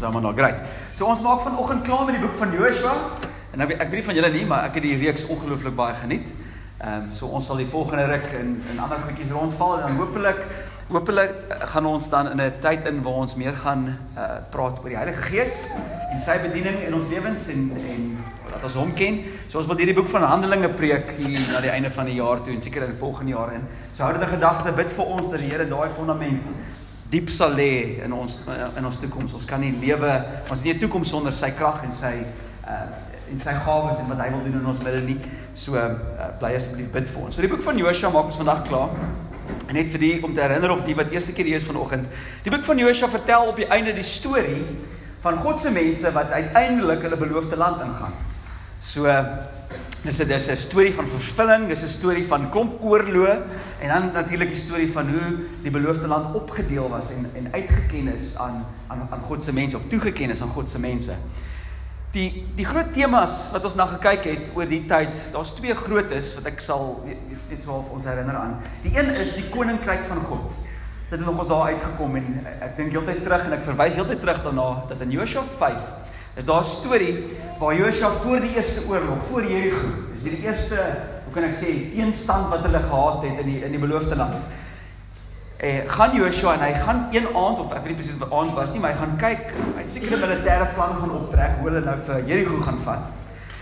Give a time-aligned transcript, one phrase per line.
[0.00, 0.60] Hou maar nou great.
[0.98, 2.92] So ons maak vanoggend klaar met die boek van Joshua.
[3.52, 5.94] En nou ek weet nie van julle nie, maar ek het die reeks ongelooflik baie
[6.02, 6.26] geniet.
[6.76, 10.42] Ehm um, so ons sal die volgende ruk in in ander goedjies rondval en hopelik
[10.90, 14.78] hopelik eh, gaan ons dan in 'n tyd in waar ons meer gaan uh, praat
[14.82, 15.72] oor die Heilige Gees
[16.12, 18.18] en sy bediening in ons lewens en en
[18.52, 19.24] dat ons hom ken.
[19.48, 22.42] So ons wil hierdie boek van Handelinge preek hier na die einde van die jaar
[22.42, 23.64] toe en seker in volgende jaar in.
[23.96, 26.46] So hou dit 'n gedagte bid vir ons dat die Here daai fondament
[27.10, 28.40] diep sal lê in ons
[28.76, 29.34] in ons toekoms.
[29.38, 30.12] Ons kan nie lewe
[30.50, 32.14] ons nie 'n toekoms sonder sy krag en sy
[32.66, 35.18] uh en sy gawes en wat hy wil doen in ons midde nie.
[35.54, 37.34] So uh, bly asseblief bid vir ons.
[37.34, 38.92] So die boek van Josua maak ons vandag klaar.
[39.66, 42.06] En net vir die om te herinner of die wat eerste keer hier is vanoggend.
[42.44, 44.62] Die boek van Josua vertel op die einde die storie
[45.24, 48.14] van God se mense wat uiteindelik hulle beloofde land ingaan.
[48.86, 49.02] So
[50.04, 53.42] dis 'n dis 'n storie van vervulling, dis 'n storie van klomp oorloë
[53.80, 58.14] en dan natuurlik die storie van hoe die beloofde land opgedeel was en en uitgeken
[58.14, 61.14] is aan aan aan God se mense of toegeken is aan God se mense.
[62.10, 66.34] Die die groot temas wat ons na gekyk het oor die tyd, daar's twee grootes
[66.34, 67.02] wat ek sal
[67.50, 68.60] net so vir ons herinner aan.
[68.82, 70.50] Die een is die koninkryk van God.
[71.10, 74.20] Dit het nog ons daar uitgekom en ek dink heeltyd terug en ek verwys heeltyd
[74.20, 75.82] terug daarna dat in Josua 5
[76.36, 80.76] is daar 'n storie waar Josua voor die eerste oorlog, voor Jerigo, is die eerste,
[81.24, 84.46] hoe kan ek sê, teenstand wat hulle gehad het in die in die beloofde land.
[85.56, 88.52] Eh gaan Joshua en hy gaan een aand of ek weet nie presies wat aand
[88.56, 91.70] was nie, maar hy gaan kyk, hy het seker 'n militêre plan gaan optrek hoe
[91.70, 93.08] hulle nou vir Jerigo gaan vat.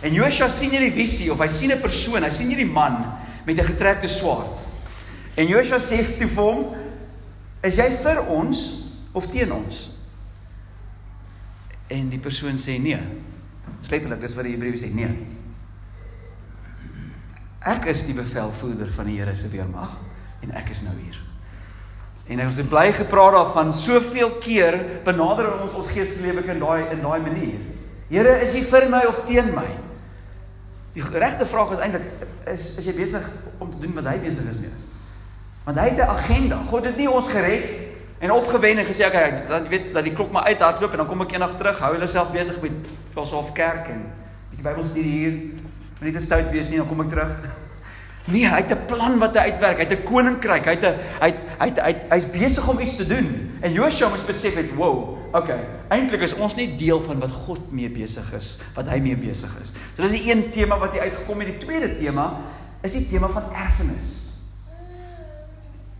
[0.02, 3.12] En Joshua sien hierdie visie of hy sien 'n persoon, hy sien hierdie man
[3.46, 4.58] met 'n getrekte swaard.
[5.36, 6.74] En Joshua sê toe vir hom:
[7.62, 9.90] "Is jy vir ons of teen ons?"
[11.88, 12.98] En die persoon sê: "Nee."
[13.90, 15.26] Letterlik, dis wat die Hebreë sê: "Nee."
[17.64, 19.92] Ek is die bevelvoerder van die Here se weermag
[20.44, 21.16] en ek is nou hier.
[22.28, 27.02] En ons het bly gepraat daarvan soveel keer benader ons ons geestelike in daai in
[27.04, 27.60] daai manier.
[28.08, 29.66] Here, is jy vir my of teen my?
[30.94, 32.04] Die regte vraag is eintlik
[32.52, 33.24] is is jy besig
[33.58, 34.72] om te doen wat hy besig is mee?
[35.64, 36.62] Want hy het 'n agenda.
[36.70, 37.83] God het nie ons gered
[38.24, 41.24] en opgewen en gesê okay, dan weet dat die klok maar uithardloop en dan kom
[41.26, 41.80] ek eendag terug.
[41.84, 44.06] Hou hulle self besig met Velshof kerk en
[44.54, 45.34] die Bybelstudie hier.
[45.98, 47.36] Moenie te stout wees nie, dan kom ek terug.
[48.24, 49.82] Nee, hy het 'n plan wat hy uitwerk.
[49.82, 50.64] Hy het 'n koninkryk.
[50.64, 53.28] Hy het 'n hy het hy het, hy hy's besig om iets te doen.
[53.60, 55.60] En Joshua moes besef het, "Wow, okay.
[55.92, 59.52] Eintlik is ons nie deel van wat God mee besig is, wat hy mee besig
[59.60, 61.48] is." So dis die een tema wat hier uitgekom het.
[61.48, 62.40] Die tweede tema
[62.80, 64.32] is die tema van erfenis.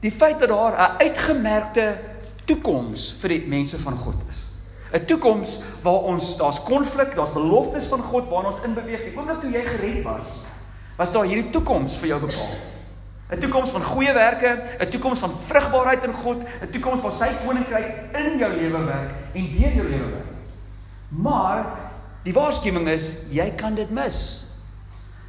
[0.01, 1.99] Die feit dat daar 'n uitgemerkte
[2.45, 4.51] toekoms vir die mense van God is.
[4.95, 9.03] 'n Toekoms waar ons daar's konflik, daar's beloftes van God waarna ons in beweeg.
[9.05, 10.45] Die oomblik toe jy gered was,
[10.97, 12.55] was daar hierdie toekoms vir jou bepaal.
[13.33, 17.29] 'n Toekoms van goeie werke, 'n toekoms van vrugbaarheid in God, 'n toekoms waar sy
[17.47, 20.31] koninkryk in jou lewe werk en deur jou lewe werk.
[21.09, 21.67] Maar
[22.23, 24.47] die waarskuwing is jy kan dit mis.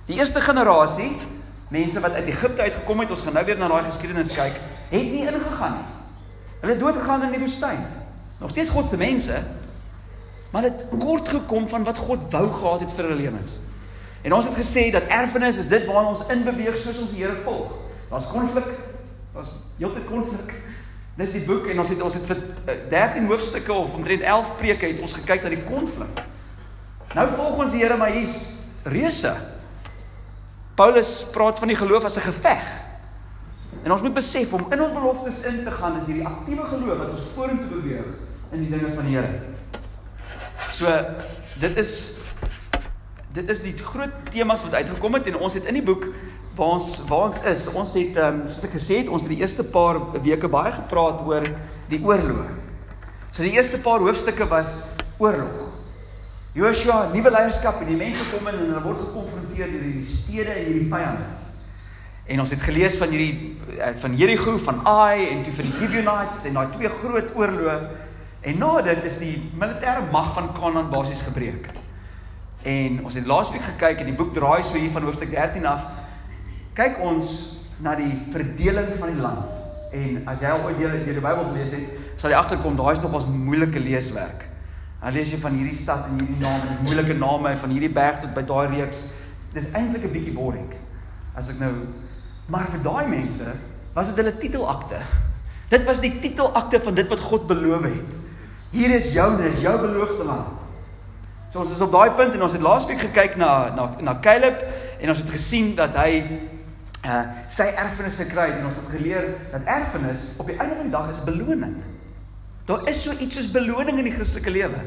[0.05, 1.17] Die eerste generasie
[1.69, 4.53] mense wat uit Egipte uitgekom het, ons gaan nou weer na daai geskiedenis kyk,
[4.89, 5.94] het nie ingegaan nie.
[6.59, 7.85] Hulle het dood gegaan in die woestyn.
[8.39, 9.43] Nog steeds God se mense,
[10.51, 13.57] maar dit kort gekom van wat God wou gehad het vir hulle lewens.
[14.25, 17.35] En ons het gesê dat erfenis is dit waarna ons inbeweeg soos ons die Here
[17.43, 17.73] volg.
[18.09, 18.69] Daar's konflik.
[19.33, 20.53] Daar's heeltyd konflik.
[21.15, 22.39] Dis die boek en ons het ons het vir
[22.89, 26.23] 13 hoofstukke of omtrent 11 preke het ons gekyk na die konflik.
[27.15, 28.39] Nou volg ons die Here maar hier's
[28.83, 29.31] reuse.
[30.75, 32.65] Paulus praat van die geloof as 'n geveg.
[33.85, 37.03] En ons moet besef om in ons beloftes in te gaan is hierdie aktiewe geloof
[37.03, 38.15] wat ons vorentoe beweeg
[38.55, 39.35] in die dinge van die Here.
[40.73, 40.89] So
[41.61, 41.93] dit is
[43.35, 46.07] dit is die groot temas wat uitgekom het en ons het in die boek
[46.57, 47.69] waar ons waar ons is.
[47.77, 50.73] Ons het ehm um, soos ek gesê het, ons het die eerste paar weke baie
[50.79, 51.45] gepraat oor
[51.93, 52.49] die oorlog.
[53.35, 54.81] So die eerste paar hoofstukke was
[55.21, 55.61] oorlog.
[56.57, 60.55] Joshua, nuwe leierskap en die mense kom in en hulle word gekonfronteer deur hierdie stede
[60.55, 61.44] en hierdie vyande.
[62.25, 65.77] En ons het gelees van hierdie eh, van Jerigo, van Ai en toe van die
[65.77, 67.75] Gibeonites en daai twee groot oorloë.
[68.45, 71.67] En na dit is die militêre mag van Kanaan basies gebreek.
[72.65, 75.85] En ons het laasweek gekyk en die boek draai so hier van hoofstuk 13 af.
[76.77, 77.35] Kyk ons
[77.85, 79.61] na die verdeling van die land.
[79.93, 83.03] En as jy al ooit deur die Bybel gelees het, sal jy agterkom daai is
[83.03, 84.47] nog ons moeilike leeswerk.
[85.01, 88.17] Dan lees jy van hierdie stad en hierdie name, dis moeilike name van hierdie berg
[88.23, 89.05] tot by daai reeks.
[89.53, 90.73] Dis eintlik 'n bietjie boring.
[91.35, 91.73] As ek nou
[92.51, 93.55] maar vir daai mense
[93.95, 94.99] was dit hulle titelakte.
[95.71, 98.13] Dit was die titelakte van dit wat God beloof het.
[98.75, 100.61] Hier is joune, is jou beloofde land.
[101.53, 104.59] So ons is op daai punt en ons het laasweek gekyk na na na Caleb
[104.99, 106.11] en ons het gesien dat hy
[107.05, 107.21] uh
[107.51, 110.95] sy erfenis gekry het en ons het geleer dat erfenis op die einde van die
[110.97, 111.77] dag is beloning.
[112.65, 114.81] Daar is so iets soos beloning in die Christelike lewe.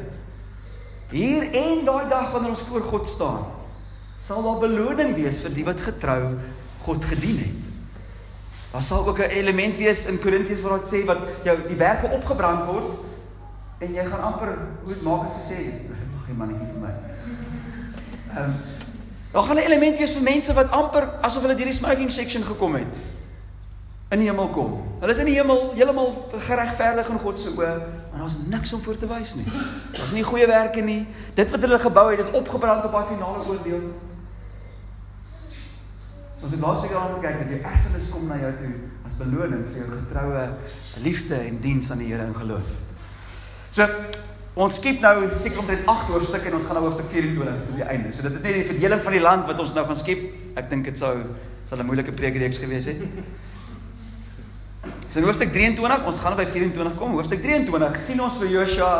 [1.09, 3.47] Hier en daai dag wanneer ons voor God staan,
[4.21, 6.35] sal daar beloning wees vir die wat getrou
[6.89, 7.67] God gedien het.
[8.71, 12.07] Daar sal ook 'n element wees in Korintiërs waar dit sê wat jou die werke
[12.07, 12.89] opgebrand word
[13.79, 15.59] en jy gaan amper hoe maak as jy sê
[15.89, 16.93] mag jy mannetjie vir my.
[18.33, 18.55] Ehm um,
[19.31, 22.43] daar gaan 'n element wees vir mense wat amper asof hulle deur die smoking section
[22.43, 22.95] gekom het
[24.09, 24.81] in die hemel kom.
[24.99, 27.73] Hulle is in die hemel heeltemal geregverdig in God se oë,
[28.11, 29.45] maar daar's niks om voor te wys nie.
[29.93, 31.07] Daar's nie goeie werke nie.
[31.33, 33.93] Dit wat hulle gebou het, het opgebrand op daai finale oordeel.
[36.39, 38.75] So as jy laas seker aan kyk dat jy erfenis kom na jou toe
[39.09, 40.43] as beloning vir jou getroue
[41.03, 42.69] liefde en diens aan die Here in geloof.
[43.75, 43.87] So
[44.59, 47.87] ons skiep nou seker omtrent 8 hoofstukke en ons gaan nou hoofstuk 24 tot die
[47.91, 48.13] einde.
[48.15, 50.23] So dit is net die verdeling van die land wat ons nou gaan skiep.
[50.59, 51.11] Ek dink dit sou
[51.67, 53.03] sal 'n moeilike preekreeks gewees het.
[55.09, 57.11] So in hoofstuk 23, ons gaan by 24 kom.
[57.19, 58.93] Hoofstuk 23 sien ons vir Joshua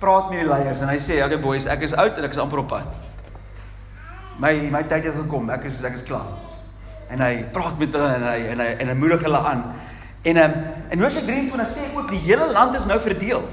[0.00, 2.38] praat met die leiers en hy sê, "Okay boys, ek is oud en ek is
[2.38, 2.88] amper op pad.
[4.38, 5.50] My my tyd het gekom.
[5.50, 6.55] Ek is ek is klaar."
[7.12, 9.62] En hy praat met hulle en hy en hy en hy moedig hulle aan.
[10.26, 10.56] En um,
[10.90, 13.44] in Hoofstuk 23 sê ook die hele land is nou verdeel.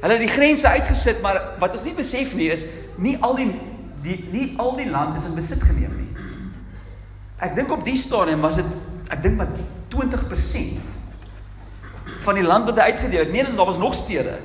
[0.00, 2.68] Hulle het die grense uitgesit, maar wat ons nie besef nie is
[3.00, 3.50] nie al die
[4.04, 6.08] die nie al die land is in besit geneem nie.
[7.40, 8.70] Ek dink op die stadium was dit
[9.10, 9.50] ek dink maar
[9.92, 10.80] 20%
[12.24, 13.32] van die land wat hy uitgedeel het.
[13.34, 14.38] Nee, daar was nog stede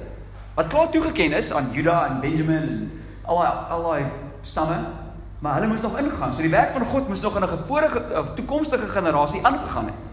[0.56, 2.92] wat klaar toegeken is aan Juda en Benjamin en
[3.28, 4.04] al daai al daai
[4.46, 4.78] stamme,
[5.46, 6.34] maar hulle moes nog ingaan.
[6.34, 10.06] So die werk van God moes nog in 'n vorige of toekomstige generasie aangegaan het.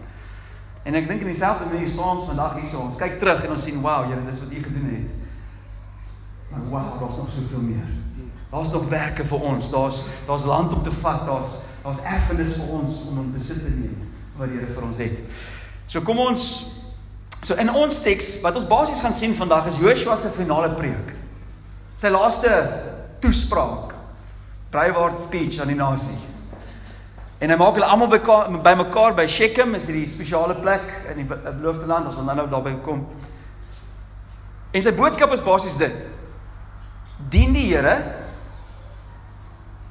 [0.83, 3.81] En ek dink in dieselfde manier saans vandag hierso, ons kyk terug en ons sien,
[3.81, 5.09] "Wow, Here, dis wat U gedoen het."
[6.49, 7.87] Maar wow, daar's nog soveel meer.
[8.51, 9.71] Daar's nog werke vir ons.
[9.71, 11.25] Daar's daar's land om te vat.
[11.25, 13.97] Daar's daar's erfenis vir ons om in besit te neem
[14.37, 15.19] wat die Here vir ons het.
[15.85, 16.71] So kom ons
[17.41, 21.13] so in ons teks wat ons basies gaan sien vandag is Joshua se finale preek.
[21.97, 22.69] Sy laaste
[23.19, 23.92] toespraak.
[24.73, 26.17] Bryward speech aan die nasie.
[27.43, 28.09] En hy maak hulle almal
[28.63, 32.73] bymekaar by Shechem, is hierdie spesiale plek in die beloofde land, ons gaan nou daarby
[32.85, 33.03] kom.
[34.73, 36.07] En sy boodskap is basies dit:
[37.29, 37.93] Dien die Here.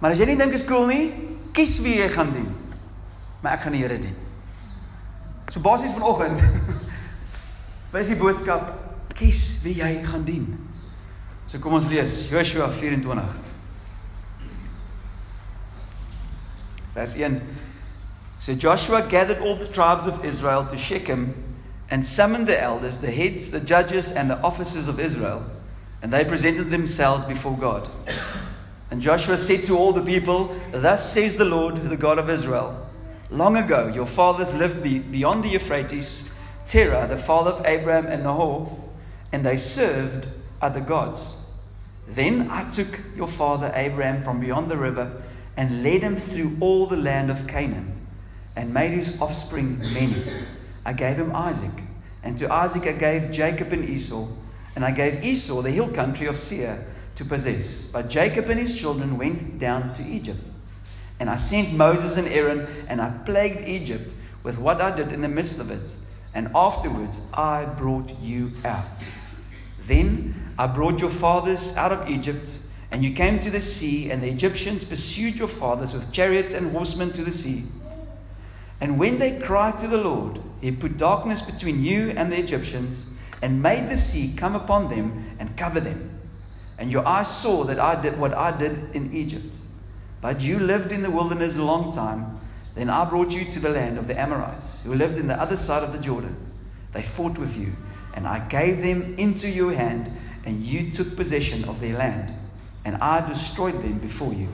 [0.01, 1.13] Maar as jy nie dink is cool nie,
[1.55, 2.49] kies wie jy gaan dien.
[3.45, 4.19] Maar ek gaan die Here dien.
[5.53, 6.41] So basies vanoggend
[8.01, 8.73] is die boodskap?
[9.15, 10.51] Kies wie jy gaan dien.
[11.47, 13.52] So kom ons lees Joshua 24.
[16.95, 17.41] Vers 1.
[18.41, 21.35] So Joshua gathered all the tribes of Israel to Shechem
[21.89, 25.45] and summoned the elders, the heads, the judges and the officers of Israel,
[26.03, 27.89] and they presented themselves before God.
[28.91, 32.91] And Joshua said to all the people, Thus says the Lord, the God of Israel,
[33.31, 36.35] Long ago, your fathers lived beyond the Euphrates,
[36.67, 38.77] Terah, the father of Abraham and Nahor,
[39.33, 40.29] and they served
[40.61, 41.47] other gods.
[42.07, 45.23] Then I took your father Abraham from beyond the river
[45.57, 47.93] and led him through all the land of Canaan
[48.57, 50.23] and made his offspring many.
[50.85, 51.71] I gave him Isaac,
[52.23, 54.27] and to Isaac I gave Jacob and Esau,
[54.75, 56.79] and I gave Esau the hill country of Seir
[57.15, 57.87] to possess.
[57.87, 60.49] But Jacob and his children went down to Egypt.
[61.21, 65.21] And I sent Moses and Aaron, and I plagued Egypt with what I did in
[65.21, 65.95] the midst of it.
[66.35, 68.89] And afterwards I brought you out.
[69.87, 72.59] Then I brought your fathers out of Egypt,
[72.93, 76.71] and you came to the sea, and the Egyptians pursued your fathers with chariots and
[76.73, 77.65] horsemen to the sea.
[78.83, 83.11] And when they cried to the Lord, he put darkness between you and the Egyptians,
[83.41, 86.11] and made the sea come upon them and cover them.
[86.77, 89.57] And your eyes saw that I did what I did in Egypt.
[90.21, 92.41] But you lived in the wilderness a long time.
[92.75, 95.57] Then I brought you to the land of the Amorites, who lived in the other
[95.57, 96.37] side of the Jordan.
[96.93, 97.73] They fought with you,
[98.13, 102.35] and I gave them into your hand, and you took possession of their land.
[102.85, 104.49] And I destroyed them before you.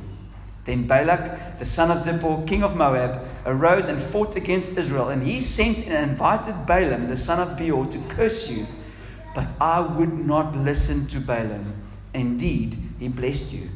[0.65, 5.23] Then Balak, the son of Zippor, king of Moab, arose and fought against Israel, and
[5.23, 8.67] he sent and invited Balaam, the son of Beor, to curse you.
[9.35, 11.73] But I would not listen to Balaam.
[12.13, 13.69] Indeed, he blessed you.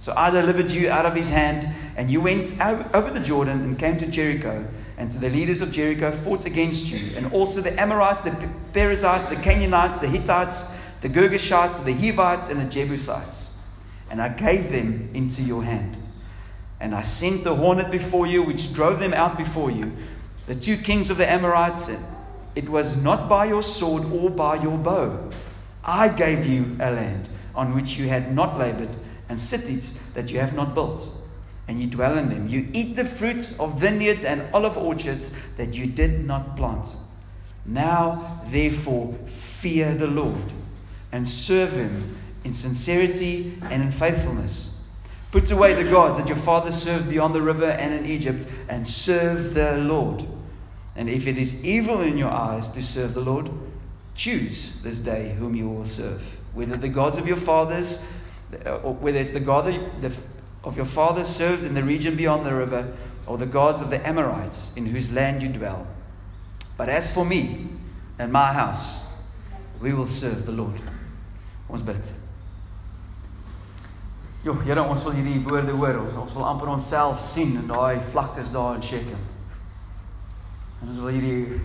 [0.00, 3.78] So I delivered you out of his hand, and you went over the Jordan and
[3.78, 4.66] came to Jericho.
[4.96, 9.28] And to the leaders of Jericho fought against you, and also the Amorites, the Perizzites,
[9.28, 13.53] the Canaanites, the Hittites, the Girgashites, the Hivites, and the Jebusites.
[14.14, 15.96] And I gave them into your hand.
[16.78, 19.90] And I sent the hornet before you, which drove them out before you,
[20.46, 22.00] the two kings of the Amorites.
[22.54, 25.30] It was not by your sword or by your bow.
[25.82, 28.90] I gave you a land on which you had not labored
[29.28, 31.12] and cities that you have not built,
[31.66, 32.46] and you dwell in them.
[32.46, 36.86] You eat the fruit of vineyards and olive orchards that you did not plant.
[37.66, 40.52] Now, therefore, fear the Lord
[41.10, 44.80] and serve him in sincerity and in faithfulness.
[45.30, 48.86] Put away the gods that your fathers served beyond the river and in Egypt and
[48.86, 50.24] serve the Lord.
[50.94, 53.50] And if it is evil in your eyes to serve the Lord,
[54.14, 56.40] choose this day whom you will serve.
[56.54, 58.16] Whether the gods of your fathers,
[58.64, 59.66] uh, or whether it's the God
[60.62, 62.92] of your fathers served in the region beyond the river,
[63.26, 65.86] or the gods of the Amorites in whose land you dwell.
[66.76, 67.66] But as for me
[68.18, 69.06] and my house,
[69.80, 70.80] we will serve the Lord.
[71.68, 72.00] Ons bid.
[74.44, 76.02] Jo, Here, ons wil hierdie woorde hoor.
[76.02, 79.22] Ons, ons wil amper onsself sien in daai vlaktes daar in Shechem.
[80.82, 81.60] En ons wil hierdie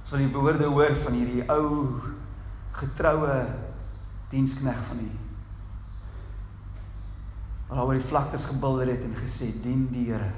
[0.00, 1.68] ons wil die woorde hoor van hierdie ou
[2.80, 3.36] getroue
[4.32, 5.08] dienskneg van U.
[7.68, 10.32] Wat oor die vlaktes gebilder het en gesê dien die Here.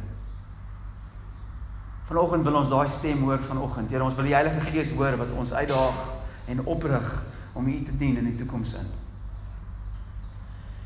[2.11, 3.89] Vanoggend wil ons daai stem hoor vanoggend.
[3.89, 6.05] Here, ons wil die Heilige Gees hoor wat ons uitdaag
[6.53, 7.17] en oprig
[7.57, 8.93] om U te dien in die toekoms in.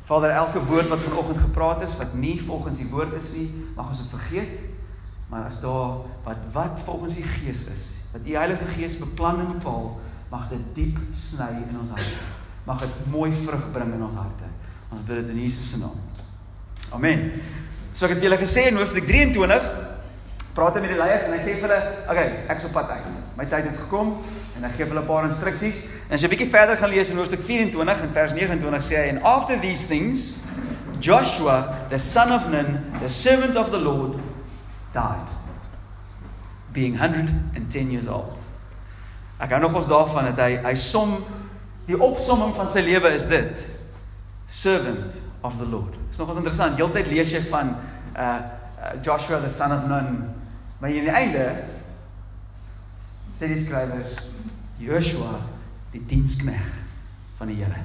[0.07, 3.89] Vader, elke woord wat vanoggend gepraat is wat nie volgens die woord is nie, mag
[3.91, 4.53] ons dit vergeet.
[5.27, 9.51] Maar as daar wat wat volgens die Gees is, wat U Heilige Gees beplan en
[9.57, 9.89] bepaal,
[10.31, 12.23] mag dit diep sny in ons harte.
[12.67, 14.47] Mag dit mooi vrug bring in ons harte.
[14.95, 15.99] Ons bid dit in Jesus se naam.
[16.95, 17.27] Amen.
[17.91, 19.69] So ek het vir julle gesê in hoofstuk 23
[20.55, 22.71] praat hy met die leiers en hy sê vir hulle, "Oké, okay, ek is op
[22.79, 23.19] pad uit.
[23.35, 24.15] My tyd het gekom."
[24.57, 25.85] En hy gee hulle 'n paar instruksies.
[26.09, 29.09] En as jy bietjie verder gaan lees in hoofstuk 24 en vers 29 sê hy,
[29.09, 30.41] "And after these things,
[30.99, 34.17] Joshua, the son of Nun, the servant of the Lord,
[34.93, 35.29] died,
[36.73, 38.37] being 110 years old."
[39.39, 41.23] Ek hou nog ons daarvan dat hy hy som
[41.85, 43.65] die opsomming van sy lewe is dit:
[44.47, 45.91] servant of the Lord.
[45.91, 46.77] Dit is nogals interessant.
[46.79, 47.75] Heeltyd lees jy van
[48.15, 50.33] uh, uh Joshua the son of Nun,
[50.79, 51.45] maar aan die einde
[53.37, 54.17] sê die skrywers
[54.81, 55.37] Joshua
[55.93, 56.73] die dienskneg
[57.37, 57.83] van die Here.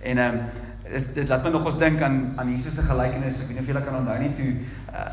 [0.00, 3.42] En ehm um, dit, dit laat my nog ons dink aan aan Jesus se gelykenis.
[3.42, 4.48] Ek weet nie of julle kan onthou nie toe
[4.94, 5.08] uh,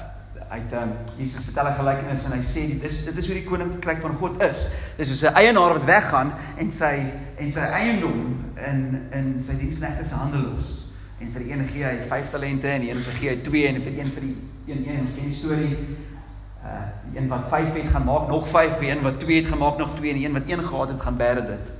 [0.53, 3.43] uit ehm um, Jesus vertel 'n gelykenis en hy sê dis dit is hoe die
[3.49, 4.63] koninkryk van God is.
[4.97, 6.95] Dis soos 'n eienaar wat weggaan en sy
[7.35, 8.19] en sy eiendom
[8.55, 10.71] in in sy diensknegte se hande los.
[11.19, 14.11] En vir een gee hy 5 talente en een gee hy 2 en vir een
[14.15, 15.77] vir die een een ons ken die storie
[16.65, 19.47] uh die een wat 5 het gaan maak nog 5, die een wat 2 het
[19.47, 21.73] gemaak nog 2 en die een wat 1 gehad het gaan bære dit.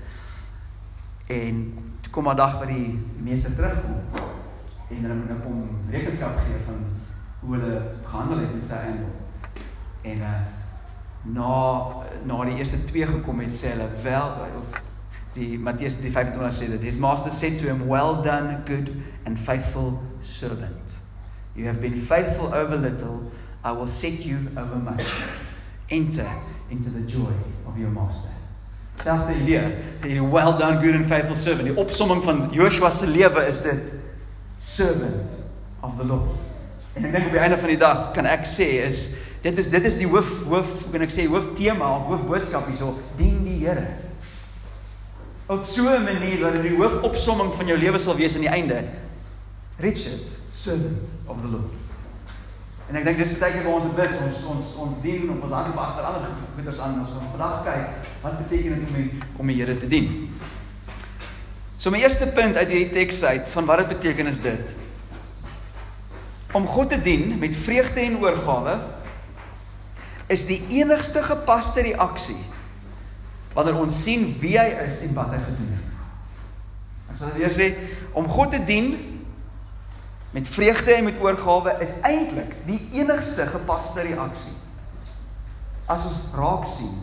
[1.27, 3.96] En toe kom 'n dag wat die meester terugkom
[4.89, 6.86] en hulle moet nou kom rekenskap gee van
[7.39, 9.15] hoe hulle gehandel het met sy eiendom.
[10.01, 10.39] En uh
[11.25, 11.86] na
[12.24, 14.27] na die eerste 2 gekom het sê hulle wel
[14.60, 14.82] of
[15.34, 18.92] die Matteus 3:25 sê dit his master said to him well done good
[19.25, 21.01] and faithful servant.
[21.56, 23.32] You have been faithful over little
[23.65, 25.07] I will set you over much.
[25.89, 26.29] Enter
[26.69, 27.34] into the joy
[27.67, 28.29] of your master.
[29.01, 31.67] Selfde idee, die well done good and faithful servant.
[31.67, 33.95] Die opsomming van Joshua se lewe is dit
[34.62, 35.31] servant
[35.81, 36.29] of the Lord.
[36.93, 39.01] En ek dink op die einde van die dag kan ek sê is
[39.43, 42.69] dit is dit is die hoof hoof kan ek sê hoof tema of hoof boodskap
[42.69, 43.88] hierso dien die Here.
[45.50, 48.45] Op so 'n manier dat dit die hoof opsomming van jou lewe sal wees aan
[48.45, 48.86] die einde.
[49.81, 51.85] Richard, servant of the Lord.
[52.86, 55.46] En ek dink dis baie keer waar ons dit is, ons ons ons dien op
[55.48, 59.24] ons hande agter ander goeders aan ons ons vandag kyk, wat beteken dit om die,
[59.42, 60.12] om die Here te dien?
[61.82, 64.75] So my eerste punt uit hierdie teks uit van wat dit beteken is dit.
[66.56, 68.77] Om God te dien met vreugde en oorgawe
[70.32, 72.39] is die enigste gepaste reaksie
[73.56, 75.92] wanneer ons sien wie hy is en wat hy gedoen het.
[77.13, 77.70] Ek sal weer sê
[78.18, 78.89] om God te dien
[80.36, 84.56] met vreugde en met oorgawe is eintlik die enigste gepaste reaksie.
[85.88, 86.98] As ons raak sien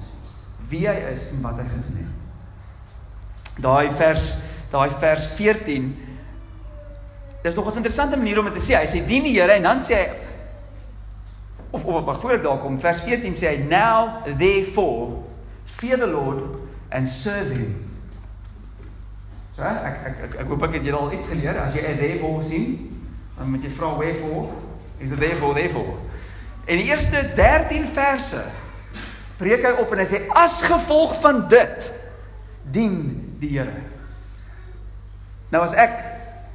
[0.68, 3.60] wie hy is en wat hy gedoen het.
[3.64, 4.26] Daai vers,
[4.72, 5.92] daai vers 14
[7.42, 8.76] Dis nog 'n interessante manier om dit te sê.
[8.78, 10.08] Hy sê dien die Here en dan sê hy
[11.70, 15.16] of of wat voor daar kom vers 14 sê hy now therefore
[15.64, 16.42] fear the Lord
[16.88, 17.90] and serve him.
[19.56, 22.44] So ek ek ek, ek hoop ek het julle al iets geleer as jy therefore
[22.44, 22.91] sien
[23.36, 24.48] dan moet jy vra wherefore?
[24.98, 25.98] Is it therefore therefore?
[26.64, 28.42] En die eerste 13 verse
[29.40, 31.92] breek hy op en hy sê as gevolg van dit
[32.72, 32.98] dien
[33.42, 33.82] die Here.
[35.50, 35.96] Nou as ek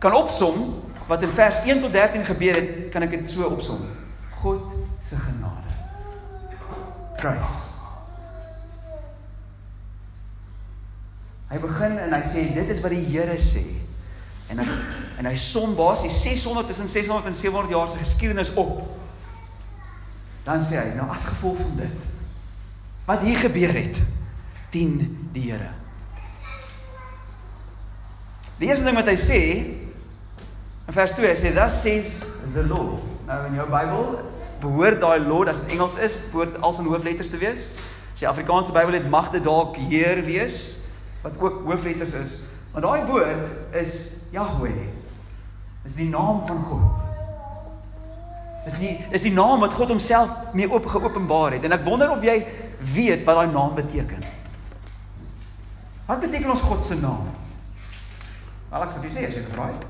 [0.02, 3.84] kan opsom wat in vers 1 tot 13 gebeur het kan ek dit so opsom.
[4.40, 4.72] God
[5.04, 5.76] se genade.
[7.18, 7.78] Grace
[11.48, 13.64] hy begin en hy sê dit is wat die Here sê
[14.48, 14.68] En hy
[15.18, 18.84] en hy som basies 600 tussen 600 en 700 jaar se geskiedenis op.
[20.46, 22.06] Dan sê hy, nou as gevolg van dit
[23.08, 24.02] wat hier gebeur het,
[24.76, 24.98] dien
[25.32, 25.70] die Here.
[28.60, 29.42] Die eerste ding wat hy sê
[30.88, 32.18] in vers 2 sê that says
[32.52, 33.00] the Lord.
[33.30, 34.10] Nou in jou Bybel
[34.60, 37.70] behoort daai Lord as dit Engels is, behoort als in hoofletters te wees.
[38.12, 40.60] As die Afrikaanse Bybel het mag dit dalk Heer wees
[41.24, 42.38] wat ook hoofletters is.
[42.74, 44.88] Maar daai woord is Yahweh.
[45.84, 47.04] Dis die naam van God.
[48.68, 51.64] Dis die is die naam wat God homself mee oop geopenbaar het.
[51.64, 52.42] En ek wonder of jy
[52.94, 54.24] weet wat daai naam beteken.
[56.08, 57.30] Wat beteken ons God se naam?
[58.72, 59.86] Wel ek sê dis as jy gevra het.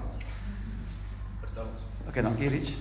[1.41, 1.87] Vertel ons.
[2.09, 2.75] Okay, dankie Rich.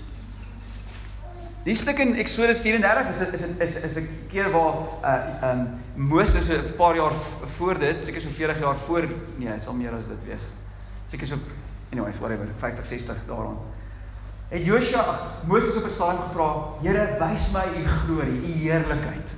[1.67, 6.53] Die stuk in Eksodus 34 is is is is 'n keer waar uh um Moses
[6.53, 7.13] 'n paar jaar
[7.57, 10.45] voor dit, seker so 40 jaar voor, nee, dit sal meer as dit wees.
[11.11, 11.39] Seker so
[11.93, 13.63] anyways, whatever, 50, 60 daaroond.
[14.49, 19.31] Het Joshua Moses op 'n stadium gevra, Here, wys my u glorie, u heerlikheid.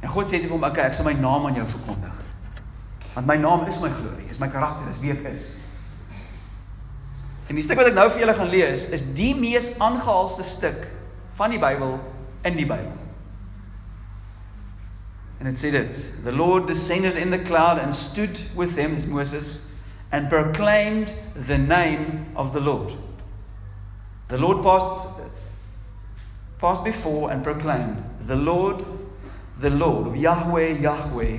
[0.00, 2.14] En God sê vir hom, okay, ek sal my naam aan jou verkondig.
[3.14, 5.56] Want my naam is my glorie, is my karakter, is wie ek is.
[7.46, 10.86] En die stuk wat ek nou vir julle gaan lees, is die mees aangehaalste stuk
[11.34, 11.98] van die Bybel
[12.42, 12.96] in die Bybel.
[15.40, 19.69] En dit sê dit, the Lord descended in the cloud and stood with as Moses
[20.12, 22.92] and proclaimed the name of the Lord.
[24.28, 25.20] The Lord passed
[26.58, 28.84] passed before and proclaimed, the Lord,
[29.58, 31.38] the Lord, of Yahweh, Yahweh,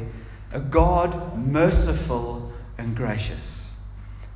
[0.51, 3.61] a God merciful and gracious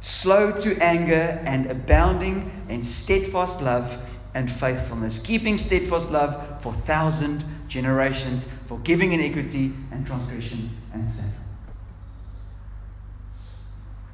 [0.06, 7.44] slow to anger and abounding in steadfast love and faithfulness, keeping steadfast love for thousand
[7.68, 11.32] generations, forgiving iniquity and transgression and sin.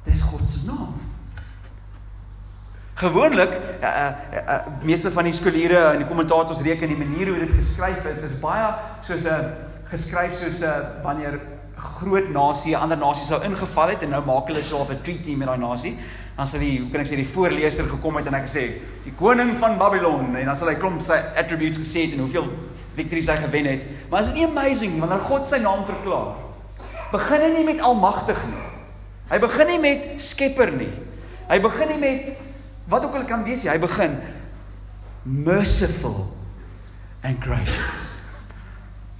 [0.04, 0.94] Dis God se naam.
[3.02, 3.50] Gewoonlik,
[3.82, 4.56] uh, uh, uh,
[4.86, 8.38] meeste van die skooliere en die kommentators reken die manier hoe dit geskryf is, is
[8.42, 8.68] baie
[9.02, 9.48] soos 'n
[9.90, 11.40] geskryf soos 'n wanneer
[11.76, 15.48] groot nasie, ander nasie sou ingeval het en nou maak hulle so 'n treaty met
[15.48, 15.96] daai nasie.
[16.36, 19.12] Dan sal die, hoe kan ek sê, die voorleser gekom het en ek gesê, die
[19.12, 22.48] koning van Babylon en dan sal hy klomp sy attributes gesê het en hoeveel
[22.94, 23.82] victories hy gewen het.
[24.10, 26.34] Maar is dit nie amazing wanneer God sy naam verklaar?
[27.12, 28.71] Begin hy nie met almagtig nie.
[29.32, 30.92] Hy begin nie met skepper nie.
[31.48, 32.32] Hy begin nie met
[32.92, 33.72] wat ook al kan wees nie.
[33.72, 34.18] Hy begin
[35.24, 36.26] merciful
[37.24, 38.12] and gracious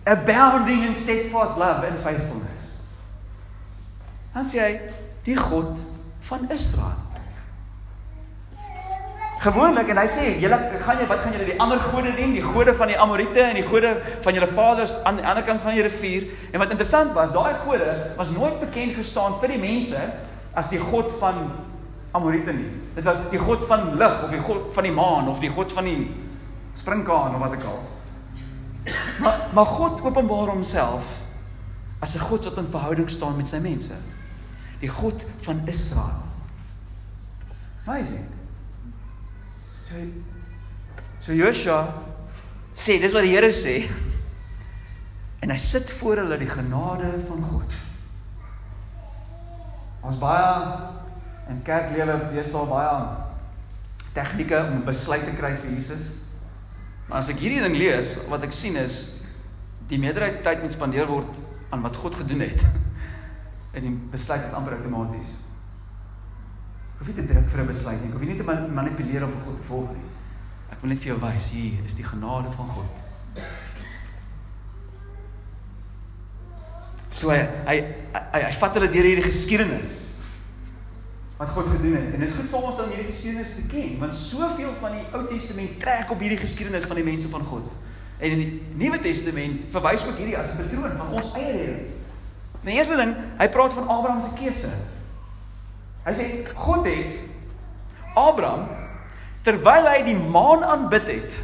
[0.04, 2.82] abounding in steadfast love and faithfulness.
[4.34, 4.72] Dan sê hy
[5.26, 5.78] die God
[6.26, 7.11] van Israel.
[9.42, 12.44] Gewoonlik en hy sê julle gaan jy wat gaan julle die ander gode dien, die
[12.44, 15.74] gode van die Amorite en die gode van julle vaders aan die ander kant van
[15.74, 16.28] die rivier.
[16.52, 19.98] En wat interessant was, daai gode was nooit bekend gestaan vir die mense
[20.54, 21.40] as die God van
[22.14, 22.68] Amorite nie.
[22.94, 25.74] Dit was die God van lig of die God van die maan of die God
[25.74, 26.04] van die
[26.78, 27.80] springkaan of wat ek al.
[29.24, 31.16] Maar maar God openbaar homself
[31.98, 33.94] as 'n God wat in verhouding staan met sy mense.
[34.78, 36.22] Die God van Israel.
[37.86, 38.41] Amazing.
[39.92, 39.98] So
[41.20, 41.84] so Joshua
[42.72, 43.82] sê dis wat die Here sê.
[45.44, 47.76] En hy sit voor hulle die genade van God.
[50.02, 50.48] Ons baie
[51.52, 52.94] in kerklewe besal baie
[54.16, 56.14] tegnieke om besluit te kry vir Jesus.
[57.08, 58.98] Maar as ek hierdie ding lees, wat ek sien is
[59.90, 61.40] die meerderheid tyd moet spandeer word
[61.74, 62.64] aan wat God gedoen het.
[63.72, 65.41] En die besluit is amper outomaties.
[67.02, 68.08] Ek hoef nie te druk vir 'n besluit nie.
[68.08, 70.10] Ek hoef nie te manipuleer om God te volg nie.
[70.70, 73.00] Ek wil net vir jou wys, hier is die genade van God.
[77.10, 77.74] So hy hy
[78.14, 79.98] hy, hy vat hulle deur hierdie geskiedenis
[81.40, 82.14] wat God gedoen het.
[82.14, 85.04] En dit is goed vir ons om hierdie geskiedenis te ken, want soveel van die
[85.12, 87.66] Ou Testament trek op hierdie geskiedenis van die mense van God.
[88.22, 91.78] En in die Nuwe Testament verwys ook hierdie as 'n patroon van ons eie lewe.
[92.62, 94.91] Die eerste ding, hy praat van Abraham se keuse.
[96.02, 97.18] Hy sê God het
[98.18, 98.66] Abraham
[99.46, 101.36] terwyl hy die maan aanbid het,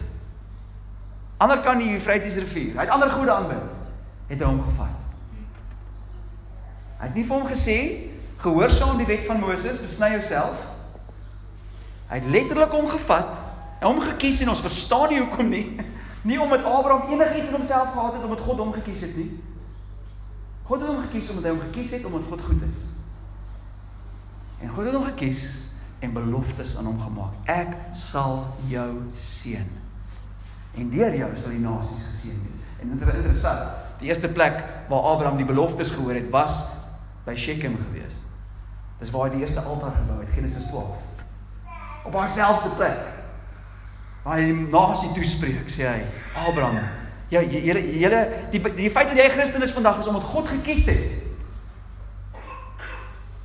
[1.43, 3.65] ander kan die Eufrates rivier, hy het ander gode aanbid,
[4.31, 4.99] het hy hom gevat.
[6.99, 7.79] Hy het nie vir hom gesê
[8.43, 10.67] gehoorsaam die wet van Moses, besny jouself.
[12.11, 13.39] Hy het letterlik hom gevat
[13.79, 15.67] en hom gekies en ons verstaan nie hoekom nie.
[16.29, 19.29] Nie omdat Abraham enigiets in homself gehad het omdat God hom gekies het nie.
[20.67, 22.81] God het hom gekies omdat hy hom gekies het omdat God goed is.
[24.61, 25.43] En God het hom gekies
[25.99, 27.35] en beloftes aan hom gemaak.
[27.51, 29.67] Ek sal jou seën.
[30.79, 32.65] En deur jou sal die nasies geseën wees.
[32.83, 36.61] En interessant, die eerste plek waar Abraham die beloftes gehoor het was
[37.27, 38.23] by Shechem geweest.
[38.99, 42.07] Dis waar hy die eerste altaar gebou het, Genesis 12.
[42.07, 43.03] Op haarselfde plek.
[44.25, 46.01] Waar hy die nasie toespreek, sê hy,
[46.47, 46.81] Abraham,
[47.31, 48.21] ja, julle julle
[48.53, 51.18] die die feit dat jy 'n Christen is vandag is omdat God gekies het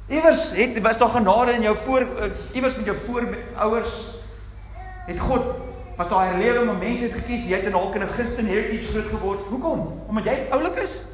[0.07, 4.11] Iewers het was daar genade in jou voor uh, iewers met jou voorouers
[5.05, 5.43] het God
[5.97, 8.45] was daar 'n lewe om mense het gekies, jy het in dalk in 'n Christen
[8.45, 9.39] heritage groot geword.
[9.39, 10.01] Hoekom?
[10.07, 11.07] Omdat jy oulik is?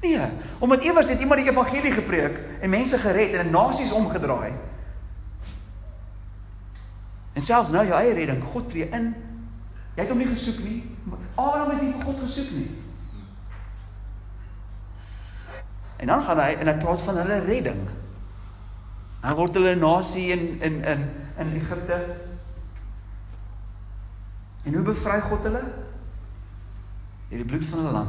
[0.00, 0.18] Nee,
[0.58, 4.52] omdat iewers het iemand die evangelie gepreek en mense gered en 'n nasies omgedraai.
[7.32, 9.14] En selfs nou jou eie redding, God tree in.
[9.94, 10.96] Jy het hom nie gesoek nie.
[11.34, 12.70] Abraham het nie God gesoek nie.
[15.96, 17.88] En dan gaan hy en hy praat van hulle redding.
[19.22, 21.98] Dan word hulle 'n nasie in in in in Egipte.
[24.64, 25.62] En hoe bevry God hulle?
[27.28, 28.08] Deur die bloed van hulle lam.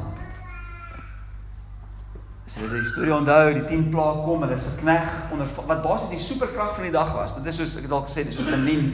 [2.47, 6.09] As jy die storie onthou, die 10 plaag kom, hulle is gekneg onder wat basies
[6.17, 7.37] die superkrag van die dag was.
[7.37, 8.91] Dit is soos ek het al gesê, dis soos Benin,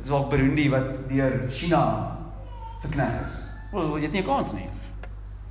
[0.00, 1.82] dis ook Burundi wat deur China
[2.80, 3.36] verkneg is.
[3.72, 4.68] Wel, jy het nie 'n kans nie.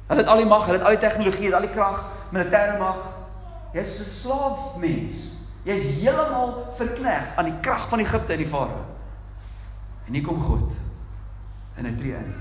[0.07, 2.99] Hulle het al die mag, hulle het al die tegnologie, al die krag, militêre mag.
[3.73, 5.34] Jy's 'n slaaf mens.
[5.65, 8.83] Jy's heeltemal verkneg aan die krag van Egipte en die farao.
[10.05, 10.75] En hier kom God
[11.77, 12.33] in 'n tree in.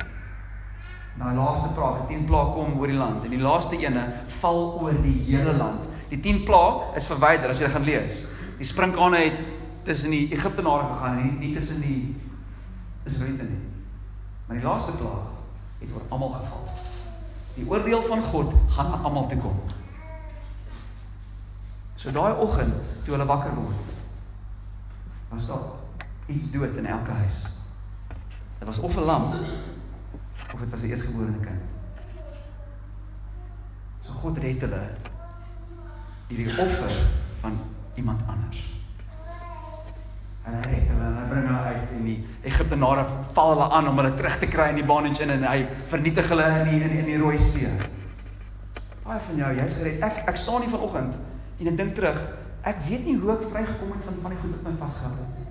[1.16, 4.02] Na die laaste plaag, die 10 plaag kom oor die land en die laaste ene
[4.28, 5.86] val oor die hele land.
[6.08, 8.28] Die 10 plaag is verwyder as jy gaan lees.
[8.58, 9.48] Die sprinkane het
[9.84, 12.16] tussen die Egiptenare gegaan, nie, nie tussen die
[13.04, 13.62] Israeliete nie.
[14.46, 15.32] Maar die laaste plaag
[15.80, 16.68] het oor almal geval.
[17.54, 19.60] Die oordeel van God gaan aan almal toe kom.
[22.04, 23.92] So daai oggend toe hulle wakker word,
[25.30, 25.62] was daar
[26.28, 27.38] iets dood in elke huis.
[28.58, 29.32] Dit was of 'n lam
[30.52, 31.64] of dit was 'n eersgeborene kind.
[34.02, 34.84] So God red hulle
[36.28, 36.92] deur die offer
[37.40, 37.58] van
[37.94, 38.60] iemand anders.
[40.44, 43.88] En hy red hulle en hy bring hulle uit en die Egiptenare val hulle aan
[43.88, 46.80] om hulle terug te kry in die bondage in en hy vernietig hulle in die,
[46.84, 47.68] in, in die Rooi See.
[49.04, 50.02] Baie van jou, jy's gered.
[50.02, 51.14] Ek ek staan hier vanoggend
[51.60, 52.18] En ek dink terug,
[52.66, 55.34] ek weet nie hoe ek vrygekom het van van die goed wat my vasgehou het
[55.38, 55.44] nie.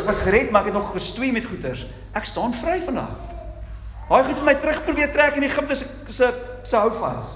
[0.00, 1.86] Ek was gered, maar ek het nog gestoei met goeters.
[2.12, 3.14] Ek staan vry vandag.
[4.08, 6.30] Daai goed het my terug probeer trek in Egipte se se
[6.62, 7.30] se hou vas.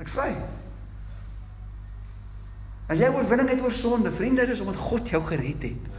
[0.00, 0.30] Ek's vry.
[2.88, 5.92] As jy oorwinning het oor sonde, vriende, dis omdat God jou gered het.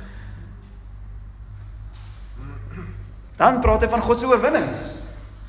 [3.39, 4.84] Dan praat hy van God se oorwinnings.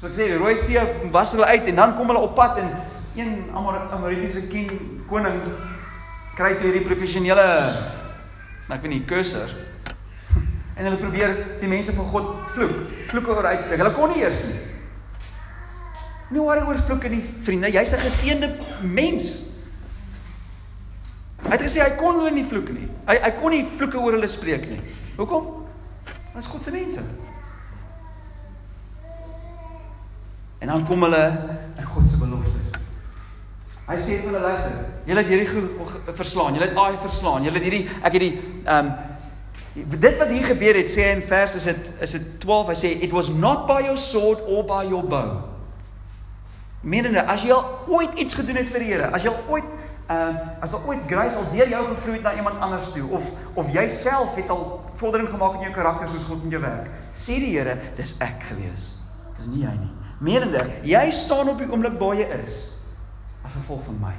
[0.01, 0.81] So ek sê die Rooi See
[1.13, 2.73] was hulle uit en dan kom hulle op pad en
[3.17, 4.71] een Amaritiese king
[5.09, 5.41] koning
[6.37, 7.47] kry hierdie professionele
[8.69, 9.53] ek weet nie kurser
[10.77, 12.79] en hulle probeer die mense van God vloek,
[13.11, 13.81] vloeke oor uitspreek.
[13.81, 14.63] Hulle kon nie eers nie.
[16.35, 18.49] Nou waar oor vloeke nie, vriende, jy's 'n geseënde
[18.83, 19.47] mens.
[21.47, 22.89] Hy het gesê hy kon hulle nie vloek nie.
[23.07, 24.81] Hy hy kon nie vloeke oor hulle spreek nie.
[25.17, 25.47] Hoekom?
[26.35, 27.03] Ons God se mense.
[30.59, 31.25] En dan kom hulle
[31.79, 32.76] in God se beloftes.
[33.87, 37.67] Hy sê vir hulle luister, julle het hierdie verslaan, julle het Ai verslaan, julle het
[37.69, 38.33] hierdie ek het die
[38.65, 38.97] ehm um,
[39.77, 42.91] dit wat hier gebeur het sê in vers is dit is dit 12 hy sê
[43.05, 45.37] it was not by your sword or by your bow.
[46.83, 49.69] Menende as jy al ooit iets gedoen het vir die Here, as jy al ooit
[50.07, 53.07] ehm um, as al ooit grace al deur jou gevloei het na iemand anders toe
[53.15, 54.65] of of jy self het al
[54.99, 58.49] vordering gemaak in jou karakter soos God in jou werk, sê die Here, dis ek
[58.51, 58.97] gewees.
[59.37, 59.93] Dis nie jy nie.
[60.19, 62.76] Menende, jy staan op die oomblik waar jy is
[63.47, 64.15] as gevolg van my.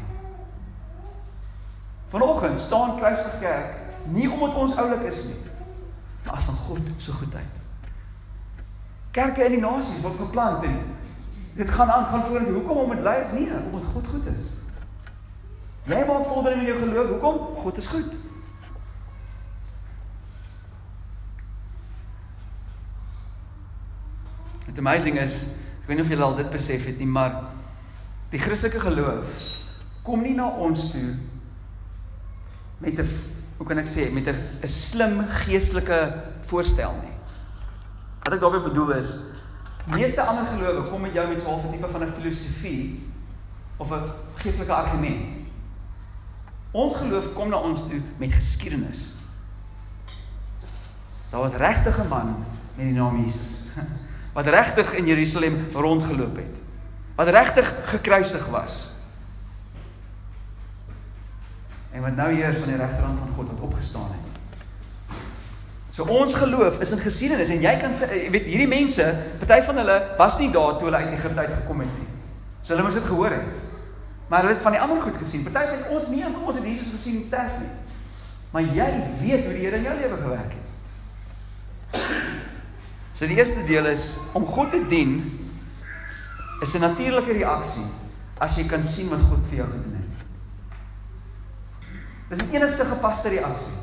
[2.07, 3.75] Vanoggend staan Kruisig Kerk
[4.07, 5.39] nie omdat ons oulik is nie,
[6.25, 7.63] maar as van God se so goedheid.
[9.11, 10.77] Kerke in die nasies word geplant en
[11.57, 12.53] dit gaan aan van vorentoe.
[12.53, 13.17] Hoekom om dit lei?
[13.33, 14.53] Nee, omdat God goed is.
[15.87, 17.09] Jy maak vordering in jou geloof.
[17.09, 17.37] Hoekom?
[17.63, 18.15] God is goed.
[24.67, 25.37] What amazing is,
[25.81, 27.56] ek weet nie of julle al dit besef het nie, maar
[28.29, 29.45] Die Christelike geloof
[30.03, 31.15] kom nie na ons toe
[32.79, 33.07] met 'n
[33.57, 37.15] hoe kan ek sê met 'n 'n slim geestelike voorstel nie.
[38.23, 39.19] Wat ek daarmee bedoel is
[39.85, 43.09] meeste ander gelowe kom met jou met so 'n tipe van 'n filosofie
[43.77, 44.03] of 'n
[44.35, 45.31] geestelike argument.
[46.71, 49.15] Ons geloof kom na ons toe met geskiedenis.
[51.29, 53.67] Daar was regtig 'n man met die naam Jesus
[54.35, 56.66] wat regtig in Jerusalem rondgeloop het
[57.17, 58.75] wat regtig gekruisig was.
[61.91, 64.25] En wat nou heers aan die regterhand van God wat opgestaan het.
[65.97, 69.05] So ons geloof is in geskiedenis en jy kan sê jy weet hierdie mense,
[69.41, 72.05] party van hulle was nie daar toe hulle uit Egipte uit gekom het nie.
[72.61, 73.65] So hulle moes dit gehoor het.
[74.29, 75.47] Maar hulle het van die ander goed gesien.
[75.47, 77.73] Party van ons nie, ons het Jesus gesien self nie.
[78.53, 78.89] Maar jy
[79.23, 82.03] weet hoe die Here in jou lewe gewerk het.
[83.17, 85.17] So die eerste deel is om God te dien
[86.61, 87.85] is 'n natuurlike reaksie
[88.39, 90.17] as jy kan sien wat God vir jou gedoen het.
[92.29, 93.77] Dis die enigste gepaste reaksie.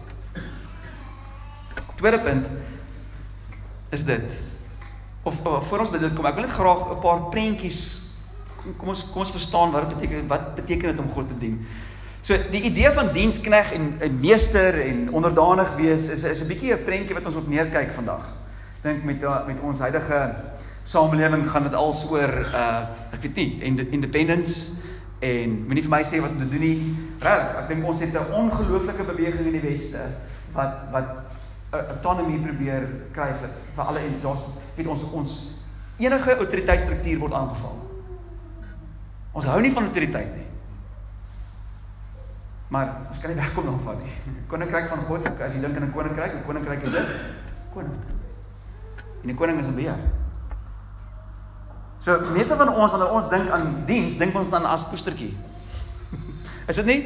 [1.97, 2.47] Tweede punt
[3.91, 4.31] is dit
[5.23, 8.05] of, of voor ons by dit kom, ek wil net graag 'n paar prentjies
[8.79, 11.59] kom ons kom ons verstaan wat dit beteken wat beteken dit om God te dien.
[12.25, 16.73] So die idee van dienskneg en 'n meester en onderdanig wees is is 'n bietjie
[16.73, 18.29] 'n prentjie wat ons op neerkyk vandag.
[18.83, 20.35] Dink met met ons huidige
[20.85, 23.49] samelewing gaan dit als oor uh ek weet nie
[23.91, 24.83] independence
[25.25, 26.95] en moenie vir my sê wat om te doen nie.
[27.25, 30.03] Reg, ek dink ons het 'n ongelooflike beweging in die weste
[30.53, 31.09] wat wat
[31.75, 35.33] autonomie probeer kry vir, vir alle en daar's weet ons ons
[35.99, 37.79] enige autoriteitsstruktuur word aangeval.
[39.33, 40.47] Ons hou nie van autoriteit nie.
[42.69, 44.13] Maar ons kan nie wegkom daarvan nie.
[44.51, 47.09] Koninkryk van God, as jy dink aan 'n koninkryk, 'n koninkryk is dit
[47.75, 47.97] koning.
[49.23, 49.99] En die koning is 'n beheer.
[52.05, 55.31] So meeste van ons wanneer ons dink aan diens, dink ons dan as poestertjie.
[56.69, 57.01] Is dit nie?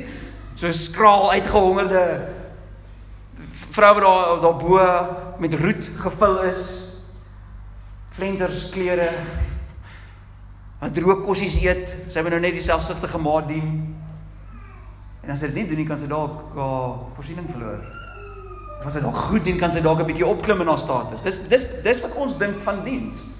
[0.58, 2.02] So skraal uitgehongerde
[3.78, 4.80] vrou wat daar daarbo
[5.38, 6.64] met roet gevul is.
[8.10, 9.12] Flenters klere.
[10.82, 11.94] Wat droë kossies eet.
[12.10, 13.70] Sy moet nou net dieselfde gemaak dien.
[15.22, 17.78] En as sy dit nie doen nie, kan sy dalk haar voorsiening verloor.
[18.82, 21.22] As sy dalk goed dien, kan sy dalk 'n bietjie opklim in haar status.
[21.22, 23.37] Dis dis dis wat ons dink van diens.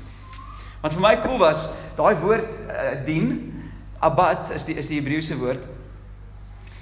[0.83, 3.33] Wat vir my cool was, daai woord uh, dien,
[3.99, 5.67] abad is die is die Hebreëse woord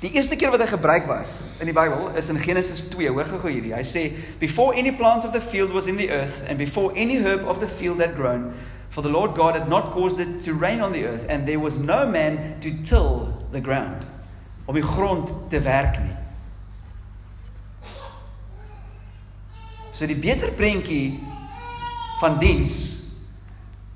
[0.00, 3.08] Die eerste keer wat hy gebruik was in die Bybel is in Genesis 2.
[3.16, 3.72] Hoor gou hierdie.
[3.72, 4.02] Hy sê
[4.38, 7.62] before any plant of the field was in the earth and before any herb of
[7.64, 8.52] the field had grown
[8.92, 11.60] for the Lord God had not caused it to rain on the earth and there
[11.60, 14.04] was no man to till the ground.
[14.68, 16.14] Om die grond te werk nie.
[19.96, 21.16] So die beter prentjie
[22.20, 22.76] van diens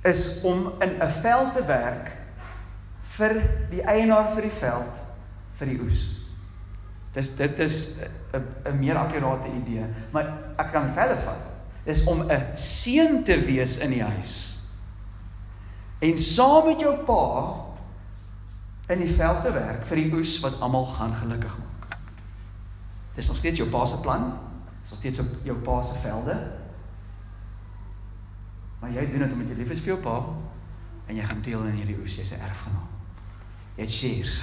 [0.02, 2.10] is om in 'n veld te werk
[3.02, 4.94] vir die eienaar vir die veld
[5.52, 6.20] vir die oes.
[7.12, 8.00] Dis dit is
[8.32, 11.44] 'n 'n meer akkurate idee, maar ek kan verder vat.
[11.84, 14.60] Dis om 'n seun te wees in die huis.
[15.98, 17.54] En saam met jou pa
[18.88, 21.98] in die veld te werk vir die oes wat almal gaan gelukkig maak.
[23.14, 24.38] Dis nog steeds jou pa se plan.
[24.80, 26.36] Dis nog steeds op jou pa se velde.
[28.80, 30.16] Maar jy doen dit omdat jy lief is vir jou pa
[31.10, 32.88] en jy gaan deel in hierdie jy's 'n erfgenaam.
[33.76, 34.42] Jy shares.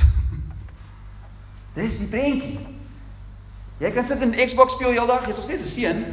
[1.78, 2.60] Dis die prentjie.
[3.78, 6.06] Jy kan sit en Xbox speel heeldag, jy's nog steeds 'n seun.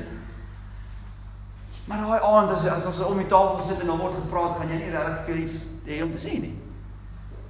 [1.85, 4.69] Maar daai aand as as ons om die tafel sit en dan word gepraat, gaan
[4.69, 6.55] jy nie regtig veel iets hê om te sê nie.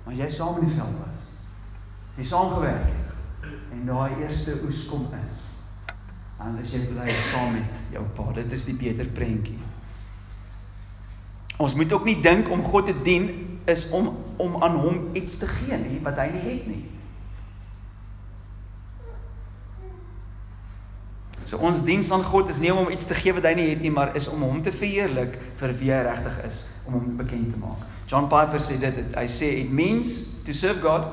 [0.05, 1.29] Maar jy saam in die veld was.
[2.17, 3.51] Jy saam gewerk het.
[3.73, 5.31] En daai eerste oes kom in.
[6.39, 8.33] Dan is jy bly saam met jou pa.
[8.35, 9.59] Dit is die beter prentjie.
[11.57, 13.29] Ons moet ook nie dink om God te dien
[13.71, 16.83] is om om aan hom iets te gee nie wat hy nie het nie.
[21.45, 23.69] So ons diens aan God is nie om hom iets te gee wat hy nie
[23.69, 27.12] het nie, maar is om hom te verheerlik vir wie hy regtig is, om hom
[27.21, 27.85] bekend te maak.
[28.11, 31.07] John Piper sê dit, hy sê it means to serve God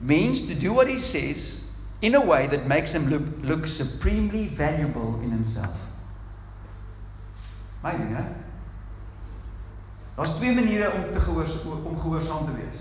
[0.00, 1.68] means to do what he says
[2.00, 5.76] in a way that makes him look look supremely valuable in himself.
[7.82, 8.43] Amazing, hè?
[10.14, 11.46] Daar's twee maniere om te gehoor
[11.84, 12.80] om gehoorsaam te wees.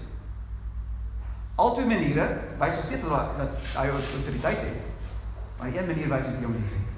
[1.56, 2.28] Albei maniere
[2.60, 4.92] wys steeds dat hy autoriteit het.
[5.58, 6.90] Maar een manier wys dit jy hom liefhet.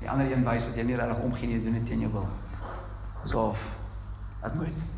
[0.00, 2.28] Die ander een wys dat jy nie regtig omgee nie, doen dit teen jou wil.
[3.22, 3.74] Asof
[4.42, 4.90] dit moet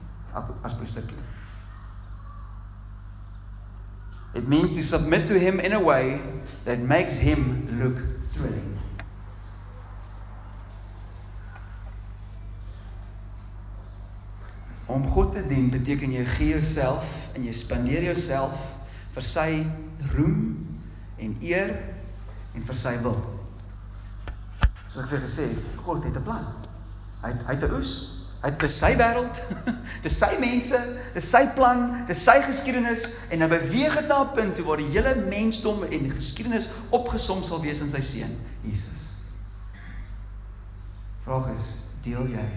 [0.62, 1.18] as bestukkie.
[4.36, 6.20] It means to submit to him in a way
[6.64, 7.96] that makes him look
[8.32, 8.75] thrilling.
[14.86, 18.54] Om God te dien beteken jy gee jouself en jy spandeer jouself
[19.16, 19.48] vir sy
[20.14, 20.38] roem
[21.18, 21.72] en eer
[22.54, 23.18] en vir sy wil.
[24.86, 25.48] So ek het gesê,
[25.82, 26.46] God het 'n plan.
[27.22, 28.16] Hy hy het 'n oes.
[28.42, 29.40] Hy het sy wêreld,
[30.04, 30.78] dis sy mense,
[31.14, 34.76] dis sy plan, dis sy geskiedenis en hy beweeg dit na 'n punt toe waar
[34.76, 39.24] die hele mensdom en die geskiedenis opgesom sal wees in sy seun, Jesus.
[41.24, 42.48] Vraag is, deel jy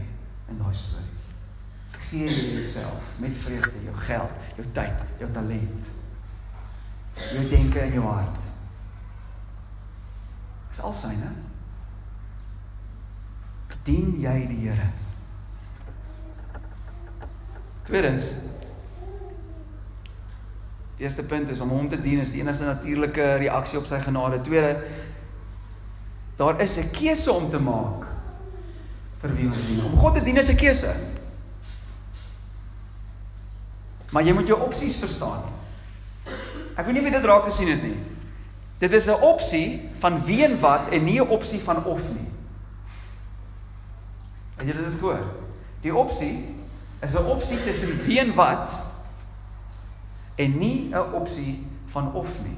[0.49, 1.18] in daai storie?
[2.09, 5.91] Gee jy jouself met vreugde, jou geld, jou tyd, jou talent,
[7.15, 8.47] jou denke en jou hart
[10.71, 11.31] is al syne.
[13.89, 14.89] Dien jy die Here?
[17.87, 18.27] Tweedens
[20.99, 24.01] Die eerste punt is om hom te dien is die enigste natuurlike reaksie op sy
[24.03, 24.41] genade.
[24.43, 24.73] Tweede
[26.37, 28.03] daar is 'n keuse om te maak
[29.21, 29.85] vir wie ons dien.
[29.85, 30.91] Om God te dien is 'n keuse.
[34.09, 35.43] Maar jy moet jou opsies verstaan.
[36.75, 37.97] Ek weet nie of jy dit raak gesien het nie.
[38.79, 42.29] Dit is 'n opsie van wie en wat en nie 'n opsie van of nie.
[44.57, 45.25] Het julle dit gehoor?
[45.81, 46.55] Die opsie
[47.01, 48.79] is 'n opsie tussen wie en wat
[50.35, 52.57] en nie 'n opsie van of nie.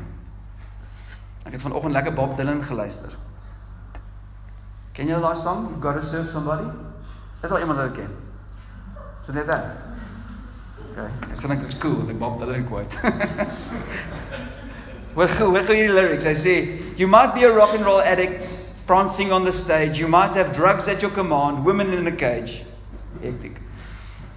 [1.44, 3.10] Ek het vanoggend lekker Bob Dylan geluister.
[4.92, 5.70] Ken jy daai song?
[5.70, 6.68] You've got to serve somebody?
[7.44, 8.16] Is al iemand wat dit ken?
[9.22, 9.62] Is dit net dan?
[10.92, 12.96] Okay, ek gaan net cool, ek Bob Dylan quote.
[15.16, 16.28] Hoor gou, hoor gou hierdie lyrics.
[16.28, 16.56] Hy sê,
[17.00, 18.48] "You might be a rock and roll addict
[18.88, 20.00] prancing on the stage.
[20.00, 22.64] You might have drugs at your command, women in a cage."
[23.22, 23.58] Hectic.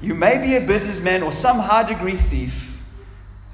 [0.00, 2.70] You may be a businessman or some high degree thief.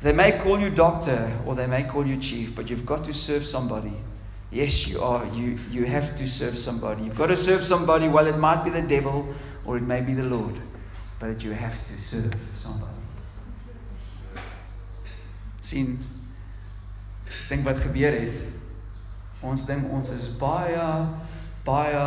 [0.02, 3.14] They may call you doctor or they may call you chief, but you've got to
[3.14, 3.92] serve somebody.
[4.50, 5.24] Yes, you are.
[5.26, 7.04] You, you have to serve somebody.
[7.04, 8.08] You've got to serve somebody.
[8.08, 9.32] Well, it might be the devil
[9.64, 10.58] or it may be the Lord,
[11.20, 12.89] but you have to serve somebody.
[15.70, 15.98] Sien
[17.48, 18.38] dink wat gebeur het.
[19.46, 20.86] Ons dink ons is baie
[21.64, 22.04] baie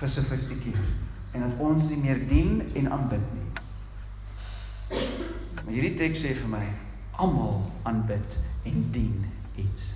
[0.00, 3.48] gesofistikeerd en dat ons nie meer dien en aanbid nie.
[5.62, 6.64] Maar hierdie teks sê vir my
[7.20, 9.26] almal aanbid en dien
[9.60, 9.92] iets.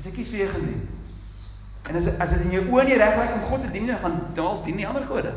[0.00, 0.82] Is ek nie seë gedien?
[1.86, 4.02] En as as dit in jou oë nie reg lyk om God te dien, dan
[4.02, 5.32] gaan dalk dien nie ander gode.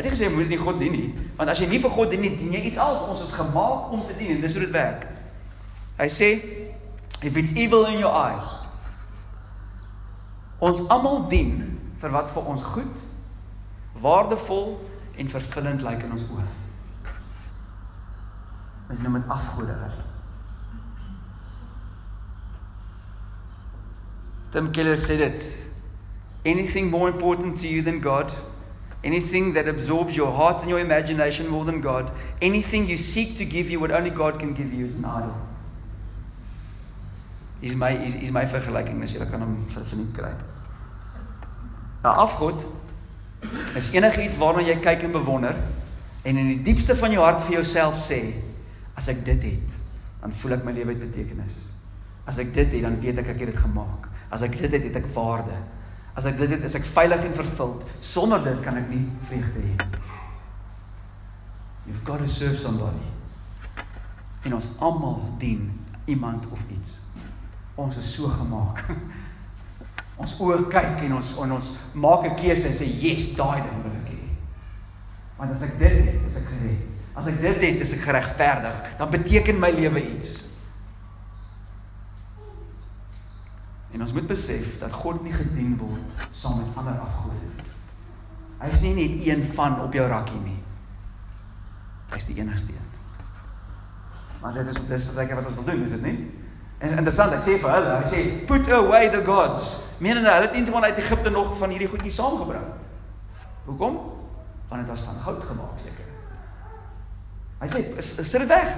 [0.00, 2.08] Hy het gesê jy moet nie God dien nie, want as jy nie vir God
[2.08, 3.10] dien nie, dien jy iets anders.
[3.12, 5.02] Ons is gemaak om te dien en dis hoe dit werk.
[5.98, 6.28] Hy sê
[7.20, 8.48] if it's evil in your eyes.
[10.64, 11.52] Ons almal dien
[12.00, 13.04] vir wat vir ons goed,
[14.00, 14.78] waardevol
[15.20, 16.48] en vervullend lyk in ons oë.
[18.94, 19.90] Ons noem dit afgoderry.
[24.56, 25.50] Tim Keller sê dit
[26.48, 28.32] anything more important to you than God
[29.02, 32.10] anything that absorbs your heart and your imagination more than God
[32.40, 35.34] anything you seek to give you what only God can give you is an idol
[37.62, 40.32] is my is is my vergelyking as jy kan hom verniet kry.
[42.04, 42.64] Nou afgod
[43.76, 45.58] is enigiets waarna jy kyk en bewonder
[46.24, 48.20] en in die diepste van jou hart vir jouself sê
[48.96, 49.76] as ek dit het,
[50.20, 51.60] dan voel ek my lewe het betekenis.
[52.28, 54.10] As ek dit het, dan weet ek ek het dit gemaak.
[54.30, 55.56] As ek dit het, het ek waarde.
[56.14, 57.84] As ek dit het, is ek veilig en vervuld.
[58.00, 60.08] Sonder dit kan ek nie vreugde hê nie.
[61.86, 63.06] You've got to serve somebody.
[64.44, 65.70] En ons almal dien
[66.06, 67.00] iemand of iets
[67.80, 68.84] ons is so gemaak.
[70.20, 73.78] Ons oë kyk en ons en ons maak 'n keuse en sê yes, daai ding
[73.80, 74.26] wil ek hê.
[75.38, 76.82] Want as ek dit het, is ek gered.
[77.16, 78.82] As ek dit het, is ek geregverdig.
[78.98, 80.49] Dan beteken my lewe iets.
[83.90, 87.66] En ons moet besef dat God nie gedien word saam met ander afgode nie.
[88.60, 90.58] Hy is nie net een van op jou rakkie nie.
[92.10, 92.90] Hy is die enigste een.
[94.40, 96.16] Maar dit is dis wat ek wat ons wil doen, is dit nie?
[96.80, 99.72] En interessant, hy sê vir hulle, hy sê put away the gods.
[100.00, 102.70] Menende hulle het eintlik uit Egipte nog van hierdie goedjies saamgebring.
[103.66, 103.98] Hoekom?
[104.70, 106.08] Want dit was van goud gemaak seker.
[107.60, 108.72] Hy sê sit dit weg.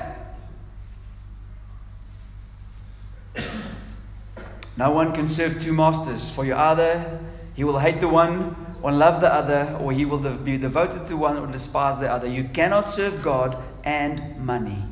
[4.82, 7.20] No one can serve two masters for you either
[7.54, 11.16] he will hate the one or love the other or he will be devoted to
[11.16, 12.26] one or despise the other.
[12.26, 14.82] You cannot serve God and money.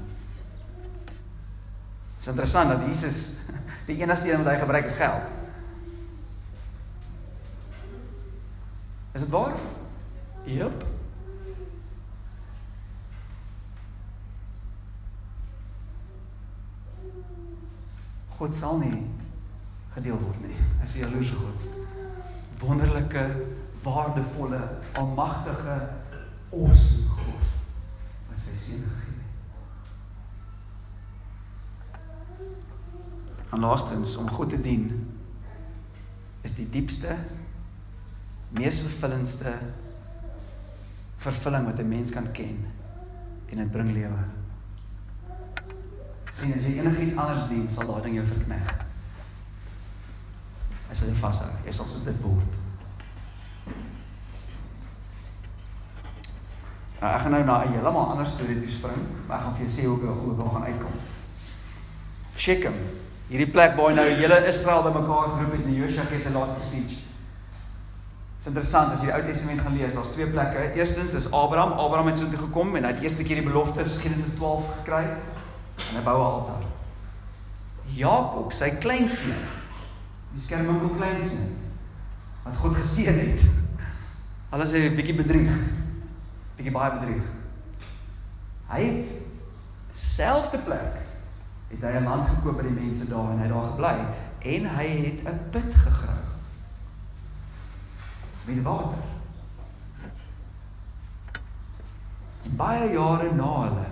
[2.20, 3.38] Dit is interessant dat Jesus
[3.88, 5.22] die enigste een wat hy gebruik is geld.
[9.12, 9.57] Is dit waar?
[10.44, 10.85] Jep.
[18.38, 19.19] God sal nie
[19.94, 20.57] gedeel word nie.
[20.79, 21.61] Hy is 'n jaloerse God.
[22.61, 23.24] Wonderlike,
[23.83, 24.61] waardevolle,
[24.92, 25.76] almagtige,
[26.53, 27.46] awesome God
[28.29, 29.11] wat sy seun gegee
[33.50, 35.09] En laastens om God te dien
[36.46, 37.16] is die diepste
[38.55, 39.55] mees vervullendste
[41.20, 42.64] vervulling wat 'n mens kan ken
[43.46, 44.23] en dit bring lewe.
[46.38, 48.90] Sien as jy enigiets anders dien, sal daai ding jou verkneg.
[50.91, 52.57] As jy vashou, jy sal soos dit word.
[57.01, 59.67] Nou, ek gaan nou na 'n heeltemal ander storie toe spring, maar ek gaan vir
[59.67, 60.97] jou sê hoe hoe dit gaan uitkom.
[62.37, 62.75] Shechem
[63.31, 66.97] Hierdie plek waar hy nou hele Israel bymekaar geroep het in Josua se laaste speech.
[66.99, 70.65] Dit is interessant as jy die Ou Testament gaan lees, daar's twee plekke.
[70.75, 73.85] Eerstens is Abraham, Abraham het so toe gekom en hy het eerste keer die belofte
[73.85, 76.67] Genesis 12 gekry en hy bou 'n altaar.
[77.95, 79.47] Jakob, sy kleinseun,
[80.35, 81.56] die skermwinkel kleinseun
[82.44, 83.42] wat God geseën het.
[84.50, 85.52] Alles hy 'n bietjie bedrieg.
[86.56, 87.26] Bietjie baie bedrieg.
[88.70, 89.08] Hy het
[89.92, 90.98] selfde plek
[91.70, 93.96] het hy 'n land gekoop by die mense daar en hy daar gebly
[94.54, 96.31] en hy het 'n put gegrawe
[98.44, 98.98] met water.
[102.44, 103.87] En baie jare na hulle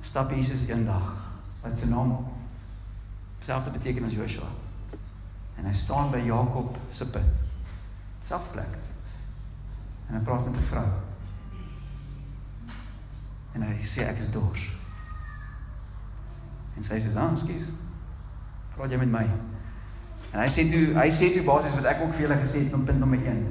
[0.00, 1.12] stap Jesus eendag
[1.62, 2.26] wat sy naam
[3.38, 4.63] selfde beteken as Joshua.
[5.58, 7.28] En hy staan by Jakob se put.
[8.22, 8.78] Selfde plek.
[10.08, 10.86] En hy praat met 'n vrou.
[13.54, 14.76] En hy sê ek is dors.
[16.76, 17.68] En sy sê, "Ah, skus.
[18.76, 19.30] Praat jy met my?"
[20.34, 22.74] En hy sê toe, hy sê toe basies wat ek ook vir julle gesê het
[22.74, 23.46] op punt nommer 1.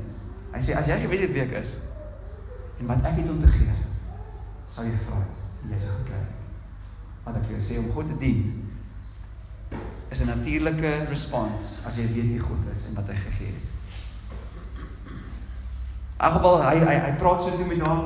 [0.54, 1.80] Hy sê as jy geweet het wie ek is
[2.80, 3.72] en wat ek het om te gee,
[4.70, 5.22] sal jy vra
[5.64, 6.20] en jy sal kry.
[7.24, 8.62] Wat ek vir jou sê om God te dien
[10.14, 13.72] is 'n natuurlike respons as jy weet wie God is en wat hy gegee het.
[16.24, 18.03] In geval hy hy hy praat so toe met haar.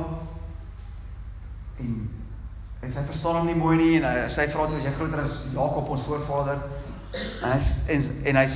[1.80, 2.10] En
[2.82, 5.50] en sy verstaan hom nie mooi nie en hy sy vra toe jy groter as
[5.52, 6.58] Jakob ons voorvader.
[7.42, 7.60] En hy
[7.94, 8.46] en en hy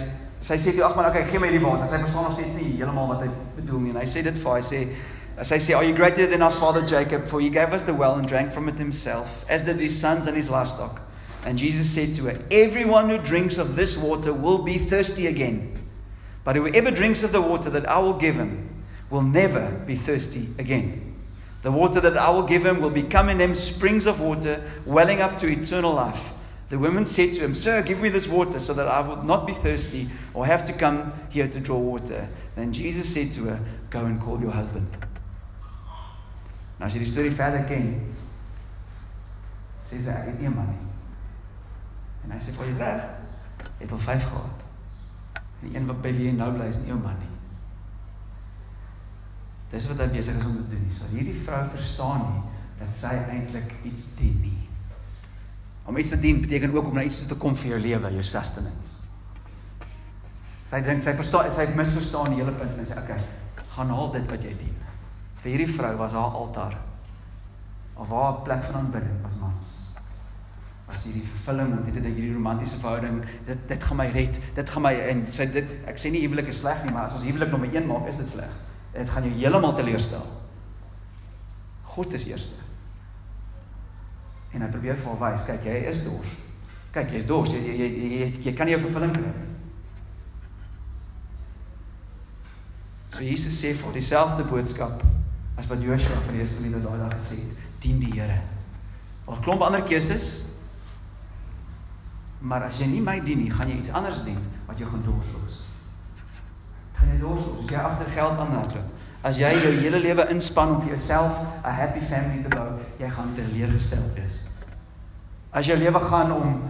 [0.41, 1.87] sy sê toe ag man okay gee my die water.
[1.89, 3.31] Sy verstaan nog steeds nie heeltemal wat hy
[3.61, 4.83] bedoel nie en hy sê dit vir hy sê
[5.43, 7.29] sy sê are you greater than our father Jacob?
[7.29, 10.27] For he gave us the well and drank from it himself as did his sons
[10.27, 11.12] and his livestock
[11.45, 15.73] and Jesus said to her everyone who drinks of this water will be thirsty again
[16.45, 20.49] but whoever drinks of the water that I will give him will never be thirsty
[20.59, 21.15] again.
[21.63, 25.21] The water that I will give him will become in him springs of water, welling
[25.21, 26.33] up to eternal life.
[26.71, 29.47] The woman said to him, Sir, give me this water so that I will not
[29.47, 32.29] be thirsty or have to come here to draw water.
[32.57, 34.89] Then Jesus said to her, Go and call your husband.
[36.81, 37.93] Nou as jy die storie verder ken,
[39.87, 40.92] sê sy ek 'n man.
[42.25, 43.03] En hy sê, "Vir jy reg?
[43.79, 44.65] Het al 5 gehad."
[45.35, 47.31] En die een wat by wie jy nou bly is nie jou man nie.
[49.71, 50.89] Dis wat hy besig is om te doen.
[50.91, 52.43] So hierdie vrou verstaan nie
[52.79, 54.69] dat sy eintlik iets dien nie.
[55.85, 58.13] Om iets te dien beteken ook om na iets toe te kom vir jou lewe,
[58.13, 58.99] jou sustenance.
[60.71, 63.19] Sy dink sy verstaan sy misverstaan die hele punt en sê okay,
[63.75, 64.77] gaan haal dit wat jy dien.
[65.43, 66.79] Vir hierdie vrou was haar altaar
[68.03, 69.82] of haar plek van aanbidding was mans.
[70.93, 74.75] Was hierdie vervulling en dit het hierdie romantiese verhouding, dit dit gaan my red, dit
[74.75, 77.25] gaan my en sy dit ek sê nie huwelik is sleg nie, maar as ons
[77.27, 78.59] huwelik nommer 1 maak, is dit sleg.
[78.93, 80.27] Dit gaan jou heeltemal teleurstel.
[81.95, 82.61] God is eerste.
[84.53, 86.37] En hy probeer vir haar wys, kyk, jy is dors.
[86.93, 87.53] Kyk, jy's dors.
[87.55, 87.89] Jy jy jy,
[88.21, 89.33] jy, jy, kan nie jou vervulling kry.
[93.13, 95.03] So Jesus sê vir dieselfde boodskap
[95.61, 98.39] as wat Joshua van die eerste linie daai dag gesê het, dien die Here.
[99.29, 100.31] Al klomp ander keuses.
[102.43, 105.05] Maar as jy nie my dien nie, gaan jy iets anders dien wat jou gaan
[105.07, 105.63] dors los
[107.03, 108.91] gaan jy los as jy agter geld aanhardloop.
[109.23, 113.11] As jy jou hele lewe inspann om vir jouself 'n happy family te bou, jy
[113.11, 114.47] gaan teleurgestel wees.
[115.53, 116.63] As jou lewe gaan om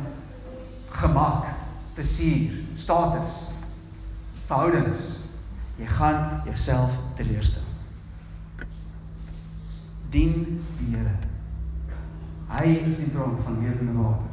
[0.91, 1.47] gemak,
[1.95, 3.53] plesier, status,
[4.47, 5.29] verhoudings,
[5.79, 7.63] jy gaan jouself teleurstel.
[10.11, 11.17] Dien die Here.
[12.49, 14.32] Hy is die bron van lewende water.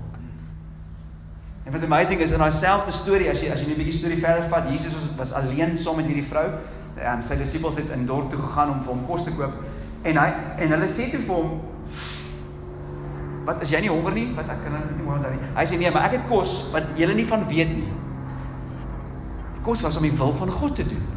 [1.69, 4.17] En wat amazing is in daai selfde storie as jy as jy 'n bietjie storie
[4.17, 6.47] verder vat, Jesus was, was alleen saam met hierdie vrou.
[6.97, 9.53] En sy disippels het in dorp toe gegaan om vir hom kos te koop.
[10.01, 11.61] En hy en hulle sê toe vir hom
[13.45, 14.27] Wat is jy nie honger nie?
[14.35, 15.53] Wat ek kan nou nie onthou nie.
[15.55, 17.87] Hy sê nee, maar ek het kos wat julle nie van weet nie.
[19.53, 21.07] Die kos was om die wil van God te doen.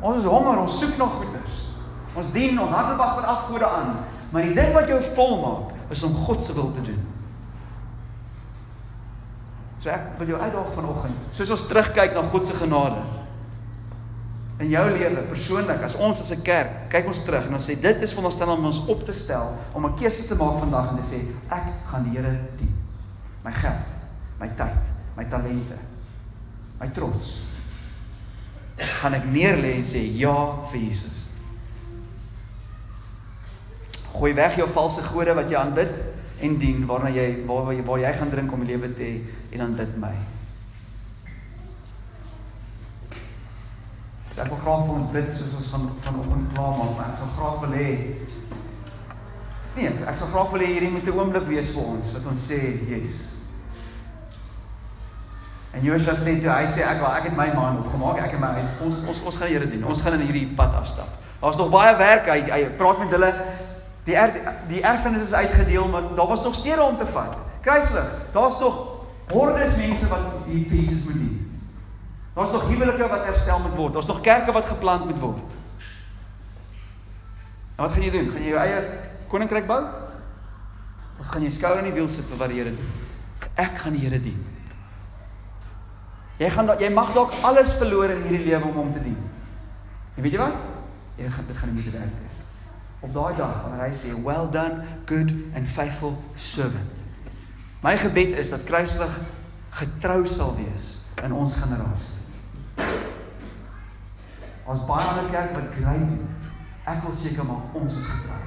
[0.00, 1.66] Ons is honger, ons soek nog goeders.
[2.14, 3.96] Ons dien, ons handelbag vir afgode aan,
[4.30, 7.15] maar die ding wat jou vol maak is om God se wil te doen.
[9.86, 13.04] So ek wil jou uitdaag vanoggend, soos ons terugkyk na God se genade
[14.58, 17.76] in jou lewe persoonlik as ons as 'n kerk kyk ons terug en ons sê
[17.80, 20.96] dit is veronderstel om ons op te stel om 'n keuse te maak vandag en
[20.96, 21.20] te sê
[21.52, 22.74] ek gaan die Here dien.
[23.44, 23.86] My geld,
[24.40, 24.82] my tyd,
[25.16, 25.78] my talente,
[26.80, 27.44] my trots.
[28.76, 31.28] Gaan ek neerlê en sê ja vir Jesus.
[34.12, 37.84] Gooi weg jou valse gode wat jy aanbid en dien waarna jy waar waar jy,
[37.84, 39.20] waar jy gaan drink om die lewe te hê
[39.52, 40.14] en dan dit my.
[44.34, 47.22] So ek wil graag vir ons bid soos ons van vanoggend klaar maak, maar ek
[47.22, 47.90] sal graag wil hê
[49.76, 52.50] Nee, ek sal graag wil hê hierdie moet 'n oomblik wees vir ons wat ons
[52.50, 53.36] sê, "Yes."
[55.76, 58.40] En Joshua sê toe hy sê ek wel ek het my man opgemaak, ek en
[58.40, 59.84] my huis, ons ons ons gaan die Here dien.
[59.84, 61.08] Ons gaan in hierdie pad afstap.
[61.40, 62.26] Daar's nog baie werk.
[62.26, 63.34] Hy hy praat met hulle
[64.06, 64.32] Die er,
[64.70, 67.36] die erfenis is uitgedeel, maar daar was nog stede om te vat.
[67.60, 68.76] Kruislig, daar's nog
[69.32, 71.36] hordes mense wat vir Jesus moet dien.
[72.36, 73.92] Daar's nog huwelike wat herstel moet word.
[73.92, 75.56] Daar's nog kerke wat geplant moet word.
[77.76, 78.30] En wat gaan jy doen?
[78.30, 78.82] Gaan jy jou eie
[79.32, 79.80] koninkryk bou?
[81.18, 82.92] Of gaan jy skouer in die wiel sit vir wat die Here doen?
[83.58, 84.38] Ek gaan die Here dien.
[86.38, 89.18] Jy gaan jy mag dalk alles verloor in hierdie lewe om hom te dien.
[90.14, 90.66] En weet jy wat?
[91.18, 92.45] Jy gaan dit gaan nie meer werd wees.
[93.00, 97.04] Op daai dag wanneer hy sê, "Well done, good and faithful servant."
[97.82, 99.20] My gebed is dat Christus
[99.70, 102.24] getrou sal wees in ons generasie.
[104.66, 106.28] Ons baie ander kerk wat kry doen.
[106.86, 108.40] Ek wil seker maak ons is getrou.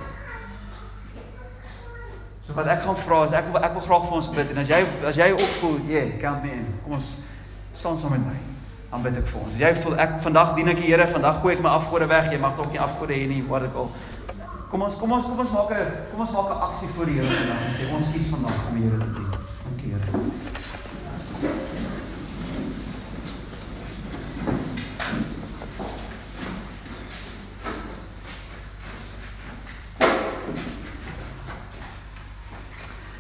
[2.42, 4.58] So wat ek gaan vra is ek wil ek wil graag vir ons bid en
[4.58, 6.66] as jy as jy ook voel, yeah, count me in.
[6.84, 7.10] Kom ons
[7.74, 8.38] staan saam met my.
[8.90, 9.54] Dan bid ek vir ons.
[9.54, 12.32] As jy voel ek vandag dien ek die Here, vandag gooi ek my afgode weg.
[12.34, 13.92] Jy mag dalk nie afgode hê nie, wat ek al.
[14.70, 17.16] Kom ons kom ons kom ons maak 'n kom ons maak 'n aksie vir die
[17.18, 19.32] Here vandag en sê ons kies vandag om die Here te dien.
[19.66, 20.10] Dankie Here.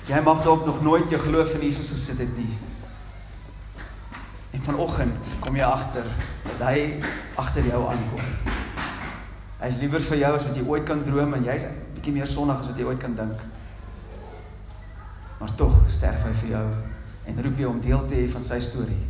[0.06, 2.58] Jy mag dalk nog nooit jou geloof in Jesus gesit het nie.
[4.52, 6.06] En vanoggend kom jy agter
[6.44, 7.04] dat hy
[7.36, 8.59] agter jou aankom.
[9.60, 12.28] Hy is liewer vir jou as wat jy ooit kan droom en jy's bietjie meer
[12.28, 13.42] sonnig as wat jy ooit kan dink.
[15.40, 16.66] Maar tog sterf hy vir jou
[17.30, 19.02] en roep jou om deel te hê van sy storie.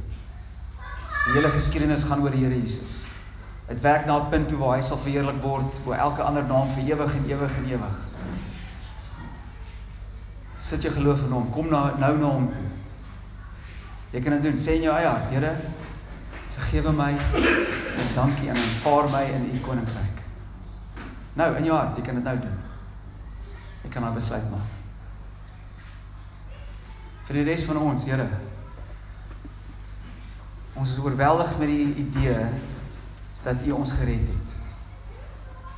[1.27, 3.03] Die hele geskiedenis gaan oor die Here Jesus.
[3.69, 6.69] Dit werk na 'n punt toe waar hy sal verheerlik word bo elke ander naam
[6.69, 7.97] vir ewig en ewig en ewig.
[10.57, 12.69] Sit jou geloof in hom, kom na nou na hom toe.
[14.11, 15.55] Jy kan dit doen, sê in jou eie hart, Here,
[16.57, 20.08] vergewe my en dankie en aanvaar my in u koninkryk.
[21.39, 22.55] Nou in jou hart, jy kan dit nou doen.
[23.85, 24.75] Jy kan nou besluit maak.
[27.29, 28.25] Vir die res van ons, Here.
[30.79, 32.43] Ons is oorweldig met die idee
[33.45, 34.57] dat U ons gered het.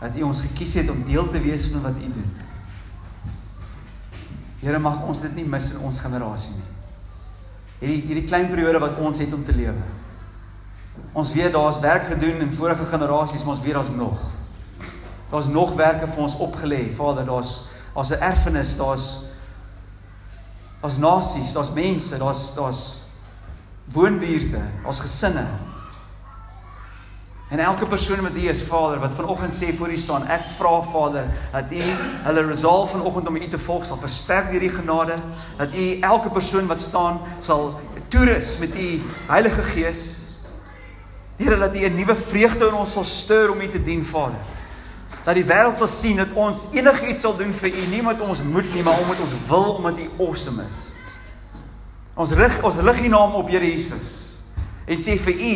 [0.01, 2.33] Dat U ons gekies het om deel te wees van wat U doen.
[4.65, 6.67] Here mag ons dit nie mis in ons generasie nie.
[7.81, 9.89] Hierdie hierdie klein periode wat ons het om te lewe.
[11.17, 14.29] Ons weet daar's werk gedoen in vorige generasies, maar ons weet daar's nog.
[15.31, 16.89] Daar's nog werke vir ons opgelê.
[16.95, 19.25] Vader, daar's daar's 'n erfenis, daar's
[20.81, 23.01] daar's nasies, daar's mense, daar's daar's
[23.83, 25.45] woonbuurte, daar's gesinne.
[27.51, 30.81] En elke persoon wat hier is, Vader, wat vanoggend sê voor U staan, ek vra
[30.81, 31.81] Vader dat U
[32.23, 35.15] hulle resolve vanoggend om U te volg sal versterk deur U genade,
[35.57, 40.21] dat U elke persoon wat staan sal toerus met U Heilige Gees.
[41.37, 44.39] Here dat U 'n nuwe vreugde in ons sal stuur om U te dien, Vader.
[45.25, 48.41] Dat die wêreld sal sien dat ons enigiets sal doen vir U, nie omdat ons
[48.43, 50.81] moet nie, maar omdat ons wil omdat U awesome is.
[52.17, 54.09] Ons rig ons lig U naam op, Here Jesus.
[54.89, 55.55] En sê vir U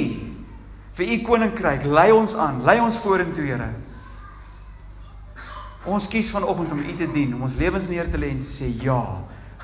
[0.96, 3.70] vir u koninkryk lei ons aan lei ons vorentoe Here.
[5.86, 8.50] Ons kies vanoggend om u te dien om ons lewens neer te lê en te
[8.50, 9.02] sê ja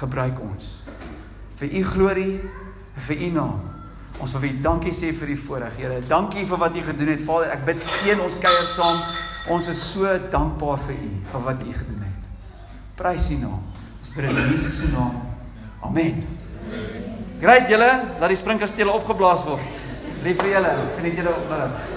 [0.01, 0.73] gebruik ons.
[1.61, 2.35] Vir u glorie
[3.07, 3.61] vir u naam.
[4.21, 6.01] Ons wil vir u dankie sê vir die voorreg Here.
[6.07, 7.23] Dankie vir wat u gedoen het.
[7.25, 8.99] Vader ek bid seën ons kuier saam
[9.49, 12.29] ons is so dankbaar vir u vir wat u gedoen het
[12.99, 13.63] prys u naam
[13.99, 15.17] ons bid in Jesus se naam
[15.81, 16.23] amen
[17.41, 17.89] Great julle,
[18.21, 19.77] laat die springkastele opgeblaas word.
[20.21, 20.73] Lief vir julle.
[20.99, 21.90] Geniet julle opname.